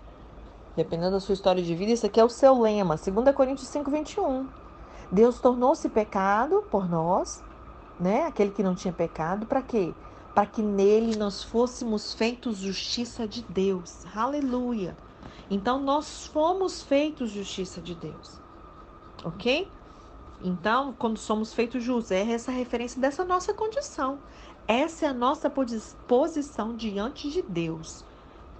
Dependendo 0.74 1.12
da 1.12 1.20
sua 1.20 1.34
história 1.34 1.62
de 1.62 1.74
vida, 1.74 1.92
isso 1.92 2.06
aqui 2.06 2.18
é 2.18 2.24
o 2.24 2.28
seu 2.28 2.58
lema. 2.58 2.96
2 2.96 3.34
Coríntios 3.36 3.68
5, 3.68 3.90
21. 3.90 4.48
Deus 5.10 5.40
tornou-se 5.40 5.88
pecado 5.88 6.64
por 6.70 6.88
nós, 6.88 7.42
né? 7.98 8.26
Aquele 8.26 8.50
que 8.50 8.62
não 8.62 8.74
tinha 8.74 8.92
pecado, 8.92 9.46
para 9.46 9.62
quê? 9.62 9.94
Para 10.38 10.46
que 10.46 10.62
nele 10.62 11.16
nós 11.16 11.42
fôssemos 11.42 12.14
feitos 12.14 12.58
justiça 12.58 13.26
de 13.26 13.42
Deus. 13.42 14.06
Aleluia. 14.14 14.96
Então 15.50 15.80
nós 15.80 16.28
fomos 16.28 16.80
feitos 16.80 17.32
justiça 17.32 17.80
de 17.80 17.92
Deus. 17.96 18.40
OK? 19.24 19.68
Então, 20.40 20.94
quando 20.96 21.18
somos 21.18 21.52
feitos 21.52 21.82
justos, 21.82 22.12
é 22.12 22.20
essa 22.30 22.52
referência 22.52 23.00
dessa 23.00 23.24
nossa 23.24 23.52
condição. 23.52 24.20
Essa 24.68 25.06
é 25.06 25.08
a 25.08 25.12
nossa 25.12 25.50
posição 25.50 26.76
diante 26.76 27.28
de 27.32 27.42
Deus. 27.42 28.04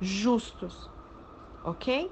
Justos. 0.01 0.91
OK? 1.62 2.11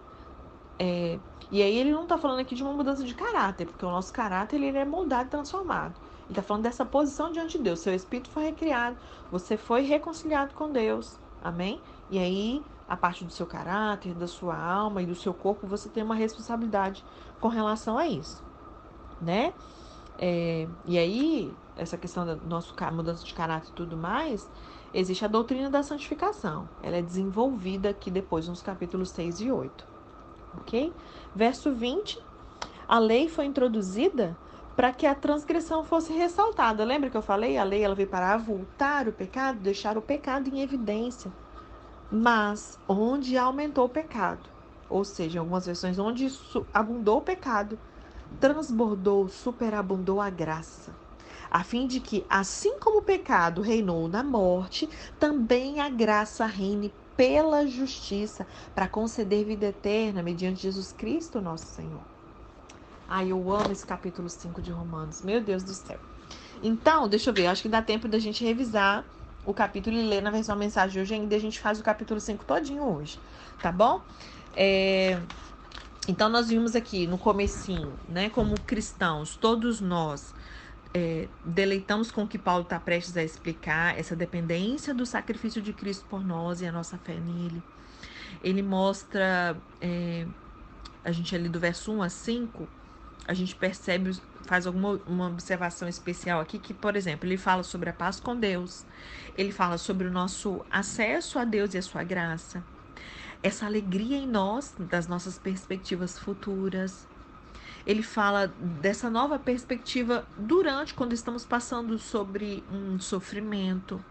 É, 0.78 1.18
e 1.50 1.60
aí 1.60 1.76
ele 1.76 1.90
não 1.90 2.04
está 2.04 2.16
falando 2.16 2.38
aqui 2.38 2.54
de 2.54 2.62
uma 2.62 2.72
mudança 2.72 3.02
de 3.02 3.16
caráter, 3.16 3.66
porque 3.66 3.84
o 3.84 3.90
nosso 3.90 4.12
caráter 4.12 4.62
ele 4.62 4.78
é 4.78 4.84
moldado 4.84 5.26
e 5.26 5.30
transformado. 5.30 6.05
Ele 6.26 6.32
está 6.32 6.42
falando 6.42 6.64
dessa 6.64 6.84
posição 6.84 7.30
diante 7.30 7.56
de 7.56 7.64
Deus. 7.64 7.80
Seu 7.80 7.94
espírito 7.94 8.30
foi 8.30 8.44
recriado, 8.44 8.96
você 9.30 9.56
foi 9.56 9.82
reconciliado 9.82 10.54
com 10.54 10.70
Deus. 10.70 11.18
Amém? 11.42 11.80
E 12.10 12.18
aí, 12.18 12.62
a 12.88 12.96
parte 12.96 13.24
do 13.24 13.32
seu 13.32 13.46
caráter, 13.46 14.14
da 14.14 14.26
sua 14.26 14.56
alma 14.56 15.02
e 15.02 15.06
do 15.06 15.14
seu 15.14 15.32
corpo, 15.32 15.66
você 15.66 15.88
tem 15.88 16.02
uma 16.02 16.14
responsabilidade 16.14 17.04
com 17.40 17.48
relação 17.48 17.96
a 17.96 18.06
isso. 18.06 18.42
Né? 19.20 19.52
É, 20.18 20.66
e 20.84 20.98
aí, 20.98 21.52
essa 21.76 21.96
questão 21.96 22.26
da 22.26 22.36
nossa 22.36 22.72
mudança 22.90 23.24
de 23.24 23.32
caráter 23.32 23.68
e 23.70 23.72
tudo 23.72 23.96
mais, 23.96 24.50
existe 24.92 25.24
a 25.24 25.28
doutrina 25.28 25.70
da 25.70 25.82
santificação. 25.82 26.68
Ela 26.82 26.96
é 26.96 27.02
desenvolvida 27.02 27.90
aqui 27.90 28.10
depois 28.10 28.48
nos 28.48 28.62
capítulos 28.62 29.10
6 29.10 29.40
e 29.42 29.52
8 29.52 29.96
ok? 30.60 30.92
Verso 31.34 31.72
20, 31.72 32.18
a 32.88 32.98
lei 32.98 33.28
foi 33.28 33.44
introduzida 33.44 34.36
para 34.76 34.92
que 34.92 35.06
a 35.06 35.14
transgressão 35.14 35.82
fosse 35.82 36.12
ressaltada. 36.12 36.84
Lembra 36.84 37.08
que 37.08 37.16
eu 37.16 37.22
falei? 37.22 37.56
A 37.56 37.64
lei 37.64 37.82
ela 37.82 37.94
veio 37.94 38.08
para 38.08 38.34
avultar 38.34 39.08
o 39.08 39.12
pecado, 39.12 39.58
deixar 39.58 39.96
o 39.96 40.02
pecado 40.02 40.48
em 40.48 40.60
evidência. 40.60 41.32
Mas 42.12 42.78
onde 42.86 43.36
aumentou 43.36 43.86
o 43.86 43.88
pecado, 43.88 44.48
ou 44.88 45.04
seja, 45.04 45.38
em 45.38 45.40
algumas 45.40 45.66
versões, 45.66 45.98
onde 45.98 46.30
abundou 46.72 47.18
o 47.18 47.22
pecado, 47.22 47.78
transbordou, 48.38 49.28
superabundou 49.28 50.20
a 50.20 50.30
graça 50.30 50.94
a 51.50 51.62
fim 51.62 51.86
de 51.86 52.00
que, 52.00 52.24
assim 52.28 52.78
como 52.78 52.98
o 52.98 53.02
pecado 53.02 53.62
reinou 53.62 54.08
na 54.08 54.22
morte, 54.22 54.88
também 55.18 55.80
a 55.80 55.88
graça 55.88 56.44
reine 56.44 56.92
pela 57.16 57.66
justiça 57.66 58.46
para 58.74 58.88
conceder 58.88 59.44
vida 59.44 59.66
eterna 59.66 60.22
mediante 60.22 60.62
Jesus 60.62 60.92
Cristo, 60.92 61.40
nosso 61.40 61.66
Senhor. 61.66 62.15
Ai, 63.08 63.30
eu 63.30 63.52
amo 63.52 63.70
esse 63.70 63.86
capítulo 63.86 64.28
5 64.28 64.60
de 64.60 64.70
Romanos. 64.72 65.22
Meu 65.22 65.40
Deus 65.40 65.62
do 65.62 65.72
céu. 65.72 65.98
Então, 66.62 67.08
deixa 67.08 67.30
eu 67.30 67.34
ver, 67.34 67.46
acho 67.46 67.62
que 67.62 67.68
dá 67.68 67.80
tempo 67.80 68.08
da 68.08 68.18
gente 68.18 68.44
revisar 68.44 69.04
o 69.44 69.54
capítulo 69.54 69.96
e 69.96 70.02
ler 70.02 70.20
na 70.20 70.30
versão 70.30 70.56
mensagem 70.56 70.92
de 70.94 71.00
hoje 71.00 71.14
ainda. 71.14 71.36
A 71.36 71.38
gente 71.38 71.60
faz 71.60 71.78
o 71.78 71.82
capítulo 71.82 72.18
5 72.18 72.44
todinho 72.44 72.82
hoje, 72.82 73.18
tá 73.62 73.70
bom? 73.70 74.02
É... 74.56 75.20
Então, 76.08 76.28
nós 76.28 76.48
vimos 76.48 76.74
aqui 76.74 77.06
no 77.06 77.18
comecinho, 77.18 77.92
né, 78.08 78.30
como 78.30 78.54
cristãos, 78.60 79.36
todos 79.36 79.80
nós 79.80 80.32
é, 80.94 81.28
deleitamos 81.44 82.10
com 82.10 82.22
o 82.22 82.28
que 82.28 82.38
Paulo 82.38 82.62
está 82.62 82.80
prestes 82.80 83.16
a 83.16 83.22
explicar, 83.22 83.98
essa 83.98 84.16
dependência 84.16 84.94
do 84.94 85.04
sacrifício 85.04 85.60
de 85.60 85.72
Cristo 85.72 86.06
por 86.08 86.24
nós 86.24 86.60
e 86.60 86.66
a 86.66 86.72
nossa 86.72 86.96
fé 86.96 87.14
nele. 87.14 87.62
Ele 88.42 88.62
mostra, 88.62 89.56
é, 89.80 90.26
a 91.04 91.12
gente 91.12 91.34
ali 91.34 91.48
do 91.48 91.60
verso 91.60 91.92
1 91.92 92.02
a 92.02 92.08
5, 92.08 92.68
a 93.26 93.34
gente 93.34 93.54
percebe, 93.54 94.16
faz 94.42 94.66
alguma 94.66 95.00
uma 95.06 95.26
observação 95.26 95.88
especial 95.88 96.40
aqui, 96.40 96.58
que, 96.58 96.72
por 96.72 96.96
exemplo, 96.96 97.28
ele 97.28 97.36
fala 97.36 97.62
sobre 97.62 97.90
a 97.90 97.92
paz 97.92 98.20
com 98.20 98.36
Deus, 98.36 98.84
ele 99.36 99.52
fala 99.52 99.76
sobre 99.78 100.06
o 100.06 100.10
nosso 100.10 100.64
acesso 100.70 101.38
a 101.38 101.44
Deus 101.44 101.74
e 101.74 101.78
a 101.78 101.82
sua 101.82 102.04
graça, 102.04 102.62
essa 103.42 103.66
alegria 103.66 104.16
em 104.16 104.26
nós, 104.26 104.74
das 104.78 105.06
nossas 105.06 105.38
perspectivas 105.38 106.18
futuras. 106.18 107.06
Ele 107.86 108.02
fala 108.02 108.48
dessa 108.80 109.08
nova 109.08 109.38
perspectiva 109.38 110.26
durante, 110.36 110.92
quando 110.92 111.12
estamos 111.12 111.44
passando 111.44 111.96
sobre 111.98 112.64
um 112.72 112.98
sofrimento. 112.98 114.04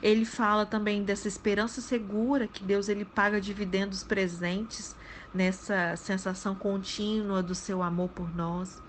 Ele 0.00 0.24
fala 0.24 0.64
também 0.64 1.02
dessa 1.02 1.26
esperança 1.26 1.80
segura 1.80 2.46
que 2.46 2.62
Deus 2.62 2.88
ele 2.88 3.04
paga 3.04 3.40
dividendos 3.40 4.04
presentes 4.04 4.94
nessa 5.32 5.96
sensação 5.96 6.54
contínua 6.54 7.42
do 7.42 7.54
seu 7.54 7.82
amor 7.82 8.08
por 8.10 8.34
nós. 8.34 8.82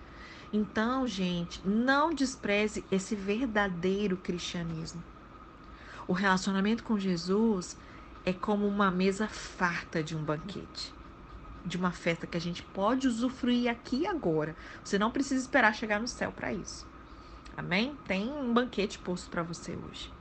Então, 0.51 1.08
gente, 1.08 1.65
não 1.65 2.13
despreze 2.13 2.84
esse 2.91 3.15
verdadeiro 3.15 4.17
cristianismo. 4.17 5.04
O 6.08 6.13
relacionamento 6.13 6.84
com 6.84 6.99
Jesus 6.99 7.77
é 8.25 8.34
como 8.34 8.67
uma 8.67 8.91
mesa 8.91 9.27
farta 9.27 10.04
de 10.04 10.15
um 10.15 10.23
banquete, 10.23 10.93
de 11.65 11.77
uma 11.77 11.91
festa 11.91 12.27
que 12.27 12.38
a 12.38 12.41
gente 12.41 12.63
pode 12.63 13.08
usufruir 13.08 13.69
aqui 13.69 14.01
e 14.01 14.08
agora. 14.08 14.56
Você 14.84 14.99
não 14.99 15.12
precisa 15.12 15.41
esperar 15.41 15.73
chegar 15.73 15.99
no 15.99 16.08
céu 16.08 16.32
para 16.32 16.51
isso. 16.51 16.86
Amém? 17.56 17.95
Tem 18.06 18.30
um 18.30 18.54
banquete 18.54 18.99
posto 18.99 19.30
para 19.30 19.43
você 19.43 19.71
hoje. 19.75 20.12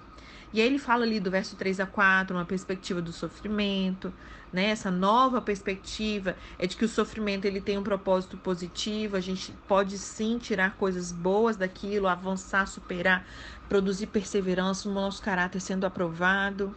E 0.52 0.60
aí 0.60 0.66
ele 0.66 0.78
fala 0.78 1.04
ali 1.04 1.20
do 1.20 1.30
verso 1.30 1.56
3 1.56 1.78
a 1.80 1.86
4, 1.86 2.36
uma 2.36 2.44
perspectiva 2.44 3.00
do 3.00 3.12
sofrimento, 3.12 4.12
né? 4.52 4.66
Essa 4.70 4.90
nova 4.90 5.40
perspectiva 5.40 6.36
é 6.58 6.66
de 6.66 6.76
que 6.76 6.84
o 6.84 6.88
sofrimento 6.88 7.44
ele 7.44 7.60
tem 7.60 7.78
um 7.78 7.84
propósito 7.84 8.36
positivo, 8.36 9.16
a 9.16 9.20
gente 9.20 9.52
pode 9.68 9.96
sim 9.98 10.38
tirar 10.38 10.76
coisas 10.76 11.12
boas 11.12 11.56
daquilo, 11.56 12.08
avançar, 12.08 12.66
superar, 12.66 13.26
produzir 13.68 14.08
perseverança 14.08 14.88
no 14.88 14.94
nosso 14.94 15.22
caráter 15.22 15.60
sendo 15.60 15.84
aprovado. 15.86 16.74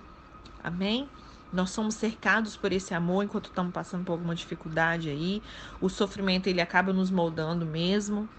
Amém? 0.64 1.10
Nós 1.52 1.72
somos 1.72 1.96
cercados 1.96 2.56
por 2.58 2.72
esse 2.72 2.94
amor 2.94 3.24
enquanto 3.24 3.46
estamos 3.46 3.72
passando 3.74 4.04
por 4.06 4.14
alguma 4.14 4.36
dificuldade 4.36 5.10
aí. 5.10 5.42
O 5.80 5.90
sofrimento 5.90 6.48
ele 6.48 6.62
acaba 6.62 6.94
nos 6.94 7.12
moldando 7.12 7.66
mesmo, 7.66 8.30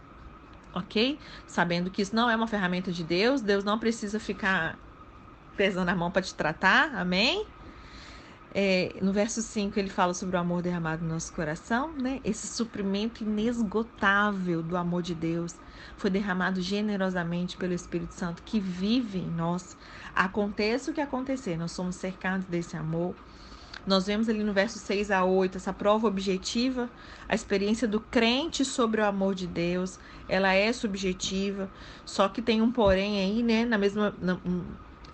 ok? 0.72 1.18
Sabendo 1.46 1.90
que 1.90 2.02
isso 2.02 2.14
não 2.14 2.28
é 2.30 2.36
uma 2.36 2.46
ferramenta 2.48 2.92
de 2.92 3.04
Deus, 3.04 3.40
Deus 3.42 3.64
não 3.64 3.78
precisa 3.78 4.18
ficar 4.18 4.78
pesando 5.56 5.88
a 5.88 5.94
mão 5.94 6.10
para 6.10 6.22
te 6.22 6.34
tratar, 6.34 6.94
amém? 6.94 7.46
É, 8.56 8.94
no 9.02 9.12
verso 9.12 9.42
5 9.42 9.76
ele 9.80 9.90
fala 9.90 10.14
sobre 10.14 10.36
o 10.36 10.38
amor 10.38 10.62
derramado 10.62 11.04
no 11.04 11.14
nosso 11.14 11.32
coração, 11.32 11.92
né? 11.92 12.20
Esse 12.24 12.46
suprimento 12.46 13.24
inesgotável 13.24 14.62
do 14.62 14.76
amor 14.76 15.02
de 15.02 15.12
Deus 15.12 15.56
foi 15.96 16.08
derramado 16.08 16.60
generosamente 16.60 17.56
pelo 17.56 17.72
Espírito 17.72 18.14
Santo 18.14 18.44
que 18.44 18.60
vive 18.60 19.18
em 19.18 19.28
nós. 19.28 19.76
Aconteça 20.14 20.92
o 20.92 20.94
que 20.94 21.00
acontecer, 21.00 21.56
nós 21.56 21.72
somos 21.72 21.96
cercados 21.96 22.46
desse 22.46 22.76
amor. 22.76 23.16
Nós 23.84 24.06
vemos 24.06 24.28
ali 24.28 24.42
no 24.42 24.52
verso 24.52 24.78
6 24.78 25.10
a 25.10 25.24
8 25.24 25.58
essa 25.58 25.72
prova 25.72 26.06
objetiva, 26.06 26.88
a 27.28 27.34
experiência 27.34 27.88
do 27.88 28.00
crente 28.00 28.64
sobre 28.64 29.00
o 29.00 29.04
amor 29.04 29.34
de 29.34 29.46
Deus, 29.46 29.98
ela 30.28 30.54
é 30.54 30.72
subjetiva, 30.72 31.68
só 32.04 32.28
que 32.28 32.40
tem 32.40 32.62
um 32.62 32.72
porém 32.72 33.20
aí, 33.20 33.42
né, 33.42 33.64
na 33.64 33.76
mesma 33.76 34.14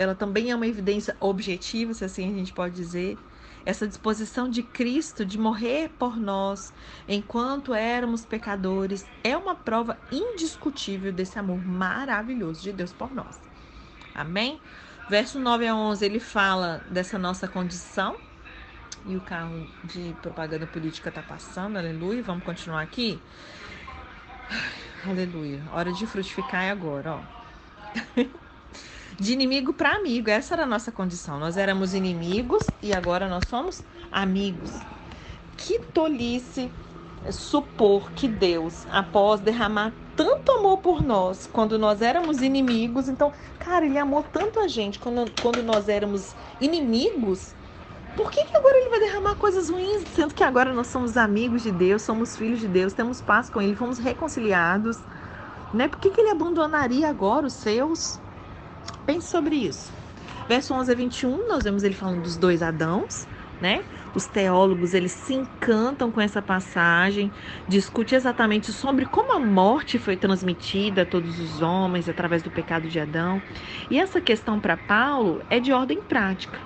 ela 0.00 0.14
também 0.14 0.50
é 0.50 0.56
uma 0.56 0.66
evidência 0.66 1.14
objetiva, 1.20 1.92
se 1.92 2.02
assim 2.02 2.24
a 2.24 2.34
gente 2.34 2.54
pode 2.54 2.74
dizer. 2.74 3.18
Essa 3.66 3.86
disposição 3.86 4.48
de 4.48 4.62
Cristo 4.62 5.26
de 5.26 5.36
morrer 5.36 5.90
por 5.98 6.16
nós 6.16 6.72
enquanto 7.06 7.74
éramos 7.74 8.24
pecadores 8.24 9.06
é 9.22 9.36
uma 9.36 9.54
prova 9.54 9.98
indiscutível 10.10 11.12
desse 11.12 11.38
amor 11.38 11.62
maravilhoso 11.62 12.62
de 12.62 12.72
Deus 12.72 12.94
por 12.94 13.14
nós. 13.14 13.38
Amém? 14.14 14.58
Verso 15.10 15.38
9 15.38 15.66
a 15.66 15.76
11 15.76 16.02
ele 16.02 16.18
fala 16.18 16.82
dessa 16.88 17.18
nossa 17.18 17.46
condição. 17.46 18.16
E 19.04 19.14
o 19.16 19.20
carro 19.20 19.66
de 19.84 20.16
propaganda 20.22 20.66
política 20.66 21.10
está 21.10 21.22
passando, 21.22 21.76
aleluia. 21.76 22.22
Vamos 22.22 22.42
continuar 22.42 22.80
aqui? 22.80 23.20
Aleluia. 25.06 25.62
Hora 25.74 25.92
de 25.92 26.06
frutificar 26.06 26.64
é 26.64 26.70
agora, 26.70 27.16
ó. 27.16 28.30
de 29.20 29.34
inimigo 29.34 29.74
para 29.74 29.96
amigo. 29.96 30.30
Essa 30.30 30.54
era 30.54 30.62
a 30.62 30.66
nossa 30.66 30.90
condição. 30.90 31.38
Nós 31.38 31.58
éramos 31.58 31.92
inimigos 31.92 32.62
e 32.82 32.94
agora 32.94 33.28
nós 33.28 33.44
somos 33.48 33.82
amigos. 34.10 34.72
Que 35.58 35.78
tolice 35.78 36.72
supor 37.30 38.10
que 38.12 38.26
Deus, 38.26 38.86
após 38.90 39.40
derramar 39.40 39.92
tanto 40.16 40.52
amor 40.52 40.78
por 40.78 41.02
nós, 41.02 41.48
quando 41.52 41.78
nós 41.78 42.00
éramos 42.00 42.40
inimigos, 42.40 43.08
então, 43.10 43.30
cara, 43.58 43.84
ele 43.84 43.98
amou 43.98 44.22
tanto 44.22 44.58
a 44.58 44.66
gente 44.66 44.98
quando, 44.98 45.30
quando 45.42 45.62
nós 45.62 45.86
éramos 45.88 46.34
inimigos. 46.58 47.54
Por 48.16 48.30
que, 48.30 48.42
que 48.44 48.56
agora 48.56 48.76
ele 48.78 48.88
vai 48.88 49.00
derramar 49.00 49.36
coisas 49.36 49.68
ruins, 49.68 50.02
sendo 50.14 50.34
que 50.34 50.42
agora 50.42 50.72
nós 50.72 50.86
somos 50.86 51.16
amigos 51.16 51.62
de 51.62 51.70
Deus, 51.70 52.02
somos 52.02 52.36
filhos 52.36 52.58
de 52.58 52.66
Deus, 52.66 52.94
temos 52.94 53.20
paz 53.20 53.50
com 53.50 53.60
Ele, 53.60 53.76
fomos 53.76 53.98
reconciliados? 53.98 54.98
Né? 55.72 55.88
Por 55.88 56.00
que, 56.00 56.10
que 56.10 56.20
ele 56.20 56.30
abandonaria 56.30 57.08
agora 57.08 57.46
os 57.46 57.52
seus? 57.52 58.18
Pense 59.06 59.28
sobre 59.28 59.56
isso. 59.56 59.92
Verso 60.48 60.74
11 60.74 60.92
a 60.92 60.94
21, 60.94 61.48
nós 61.48 61.62
vemos 61.62 61.84
ele 61.84 61.94
falando 61.94 62.22
dos 62.22 62.36
dois 62.36 62.62
Adãos, 62.62 63.26
né? 63.60 63.84
Os 64.12 64.26
teólogos, 64.26 64.94
eles 64.94 65.12
se 65.12 65.34
encantam 65.34 66.10
com 66.10 66.20
essa 66.20 66.42
passagem, 66.42 67.30
discute 67.68 68.16
exatamente 68.16 68.72
sobre 68.72 69.06
como 69.06 69.32
a 69.32 69.38
morte 69.38 69.98
foi 69.98 70.16
transmitida 70.16 71.02
a 71.02 71.06
todos 71.06 71.38
os 71.38 71.62
homens 71.62 72.08
através 72.08 72.42
do 72.42 72.50
pecado 72.50 72.88
de 72.88 72.98
Adão. 72.98 73.40
E 73.88 73.98
essa 74.00 74.20
questão 74.20 74.58
para 74.58 74.76
Paulo 74.76 75.40
é 75.48 75.60
de 75.60 75.72
ordem 75.72 76.02
prática. 76.02 76.58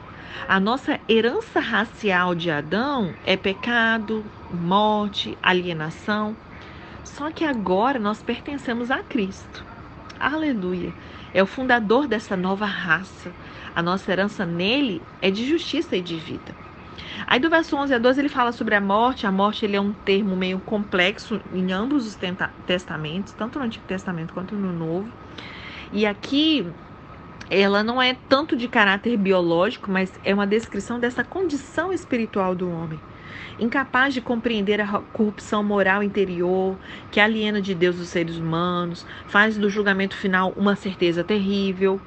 A 0.49 0.59
nossa 0.59 0.99
herança 1.07 1.61
racial 1.61 2.35
de 2.35 2.51
Adão 2.51 3.15
é 3.23 3.37
pecado, 3.37 4.25
morte, 4.51 5.37
alienação. 5.43 6.35
Só 7.05 7.31
que 7.31 7.45
agora 7.45 7.99
nós 7.99 8.23
pertencemos 8.23 8.91
a 8.91 9.03
Cristo. 9.03 9.67
Aleluia 10.19 10.95
é 11.35 11.43
o 11.43 11.47
fundador 11.47 12.07
dessa 12.07 12.37
nova 12.37 12.65
raça. 12.65 13.31
A 13.75 13.83
nossa 13.83 14.11
herança 14.11 14.47
nele 14.47 15.03
é 15.21 15.31
de 15.31 15.45
justiça 15.45 15.97
e 15.97 16.01
de 16.01 16.17
vida. 16.17 16.55
Aí 17.27 17.41
do 17.41 17.51
verso 17.51 17.77
11 17.77 17.93
a 17.93 17.99
12 17.99 18.21
ele 18.21 18.29
fala 18.29 18.53
sobre 18.53 18.77
a 18.77 18.81
morte. 18.81 19.27
A 19.27 19.33
morte 19.33 19.65
ele 19.65 19.75
é 19.75 19.81
um 19.81 19.93
termo 19.93 20.37
meio 20.37 20.61
complexo 20.61 21.41
em 21.53 21.73
ambos 21.73 22.07
os 22.07 22.17
testamentos, 22.65 23.33
tanto 23.33 23.59
no 23.59 23.65
Antigo 23.65 23.85
Testamento 23.85 24.33
quanto 24.33 24.55
no 24.55 24.73
Novo. 24.73 25.09
E 25.93 26.07
aqui 26.07 26.65
ela 27.51 27.83
não 27.83 28.01
é 28.01 28.17
tanto 28.29 28.57
de 28.57 28.69
caráter 28.69 29.17
biológico, 29.17 29.91
mas 29.91 30.13
é 30.25 30.33
uma 30.33 30.47
descrição 30.47 31.01
dessa 31.01 31.25
condição 31.25 31.93
espiritual 31.93 32.55
do 32.55 32.71
homem 32.71 33.01
incapaz 33.59 34.15
de 34.15 34.21
compreender 34.21 34.81
a 34.81 34.87
corrupção 35.13 35.63
moral 35.63 36.03
interior 36.03 36.77
que 37.11 37.21
aliena 37.21 37.61
de 37.61 37.75
Deus 37.75 37.99
os 37.99 38.09
seres 38.09 38.37
humanos, 38.37 39.07
faz 39.27 39.57
do 39.57 39.71
julgamento 39.71 40.17
final 40.17 40.53
uma 40.57 40.77
certeza 40.77 41.23
terrível. 41.23 42.01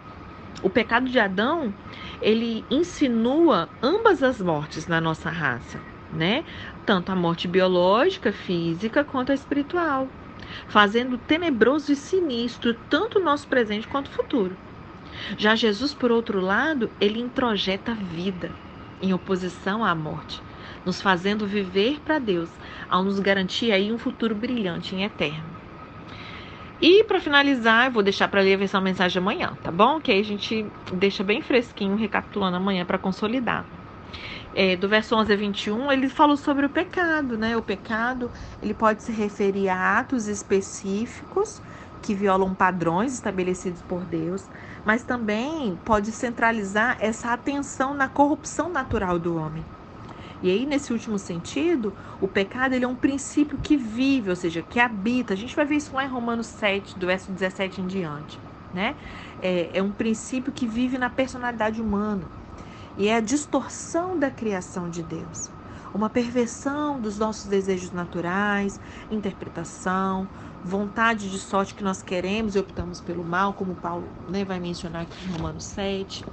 O 0.62 0.70
pecado 0.70 1.08
de 1.10 1.20
Adão, 1.20 1.74
ele 2.22 2.66
insinua 2.70 3.70
ambas 3.82 4.24
as 4.24 4.42
mortes 4.42 4.88
na 4.88 5.00
nossa 5.00 5.30
raça, 5.30 5.80
né? 6.12 6.44
Tanto 6.86 7.12
a 7.12 7.16
morte 7.16 7.48
biológica, 7.48 8.32
física, 8.32 9.04
quanto 9.04 9.32
a 9.32 9.36
espiritual, 9.36 10.08
fazendo 10.68 11.18
tenebroso 11.18 11.92
e 11.92 11.96
sinistro 11.96 12.74
tanto 12.90 13.20
o 13.20 13.24
nosso 13.24 13.48
presente 13.48 13.88
quanto 13.88 14.08
o 14.08 14.12
futuro. 14.12 14.56
Já 15.38 15.56
Jesus, 15.56 15.94
por 15.94 16.12
outro 16.12 16.40
lado, 16.40 16.90
ele 17.00 17.20
introjeta 17.20 17.94
vida 17.94 18.52
em 19.02 19.14
oposição 19.14 19.86
à 19.86 19.94
morte 19.94 20.42
nos 20.88 21.02
fazendo 21.02 21.46
viver 21.46 22.00
para 22.00 22.18
Deus, 22.18 22.50
ao 22.90 23.04
nos 23.04 23.20
garantir 23.20 23.74
aí 23.74 23.92
um 23.92 23.98
futuro 23.98 24.34
brilhante 24.34 24.96
em 24.96 25.04
eterno. 25.04 25.44
E 26.82 27.04
para 27.04 27.20
finalizar, 27.20 27.88
eu 27.88 27.92
vou 27.92 28.02
deixar 28.02 28.30
para 28.30 28.40
ler 28.40 28.54
a 28.54 28.58
versão 28.58 28.80
mensagem 28.80 29.22
amanhã, 29.22 29.58
tá 29.62 29.70
bom? 29.70 30.00
Que 30.00 30.14
aí 30.14 30.22
a 30.22 30.24
gente 30.24 30.66
deixa 30.94 31.24
bem 31.24 31.42
fresquinho, 31.42 31.98
recapitulando 31.98 32.56
amanhã 32.56 32.86
para 32.86 32.98
consolidar. 32.98 33.66
É, 34.56 34.78
do 34.78 34.88
verso 34.88 35.14
11 35.16 35.34
a 35.34 35.36
21, 35.36 35.92
ele 35.92 36.08
falou 36.08 36.38
sobre 36.38 36.66
o 36.66 36.70
pecado, 36.70 37.38
né? 37.38 37.58
O 37.58 37.62
pecado, 37.62 38.32
ele 38.62 38.74
pode 38.74 39.04
se 39.04 39.12
referir 39.12 39.68
a 39.68 40.00
atos 40.00 40.28
específicos 40.28 41.62
que 42.02 42.14
violam 42.16 42.56
padrões 42.56 43.14
estabelecidos 43.14 43.82
por 43.82 44.06
Deus, 44.06 44.48
mas 44.86 45.04
também 45.04 45.78
pode 45.84 46.14
centralizar 46.14 46.96
essa 47.02 47.34
atenção 47.34 47.94
na 47.94 48.08
corrupção 48.08 48.70
natural 48.70 49.20
do 49.20 49.36
homem. 49.36 49.66
E 50.42 50.50
aí, 50.52 50.66
nesse 50.66 50.94
último 50.94 51.18
sentido, 51.18 51.96
o 52.22 52.28
pecado 52.28 52.74
ele 52.74 52.86
é 52.86 52.88
um 52.88 52.96
princípio 52.96 53.58
que 53.58 53.76
vive, 53.76 54.30
ou 54.30 54.36
seja, 54.36 54.62
que 54.62 54.80
habita. 54.80 55.34
A 55.34 55.38
gente 55.38 55.56
vai 55.56 55.66
ver 55.66 55.76
isso 55.78 55.96
lá 55.96 56.06
em 56.06 56.10
Romanos 56.10 56.48
7, 56.48 56.98
do 57.00 57.08
verso 57.08 57.32
17 57.32 57.82
em 57.82 57.88
diante. 57.88 58.40
Né? 58.74 58.96
É, 59.40 59.80
é 59.80 59.82
um 59.84 59.92
princípio 59.92 60.52
que 60.54 60.68
vive 60.68 60.98
na 60.98 61.10
personalidade 61.10 61.82
humana. 61.82 62.32
E 62.98 63.08
é 63.08 63.16
a 63.16 63.22
distorção 63.22 64.18
da 64.18 64.32
criação 64.32 64.90
de 64.90 65.04
Deus. 65.04 65.52
uma 65.94 66.10
perversão 66.10 67.00
dos 67.02 67.18
nossos 67.18 67.46
desejos 67.50 67.92
naturais, 67.92 68.80
interpretação, 69.10 70.30
vontade 70.64 71.30
de 71.32 71.40
sorte 71.40 71.74
que 71.74 71.84
nós 71.84 72.02
queremos 72.04 72.56
e 72.56 72.60
optamos 72.60 73.02
pelo 73.02 73.24
mal, 73.24 73.54
como 73.54 73.76
Paulo 73.76 74.14
né, 74.28 74.46
vai 74.46 74.60
mencionar 74.60 75.04
aqui 75.04 75.26
em 75.26 75.28
Romanos 75.30 75.66
7. 75.66 76.24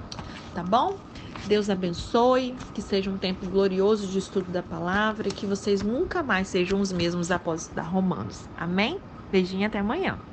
Tá 0.52 0.62
bom? 0.62 1.00
Deus 1.44 1.68
abençoe, 1.68 2.64
que 2.72 2.80
seja 2.82 3.10
um 3.10 3.18
tempo 3.18 3.46
glorioso 3.46 4.08
de 4.08 4.18
estudo 4.18 4.50
da 4.50 4.62
palavra 4.62 5.28
e 5.28 5.32
que 5.32 5.46
vocês 5.46 5.82
nunca 5.82 6.22
mais 6.22 6.48
sejam 6.48 6.80
os 6.80 6.90
mesmos 6.92 7.30
após 7.30 7.62
estudar 7.62 7.82
Romanos. 7.84 8.48
Amém? 8.54 9.04
Beijinho 9.30 9.66
até 9.66 9.78
amanhã. 9.78 10.24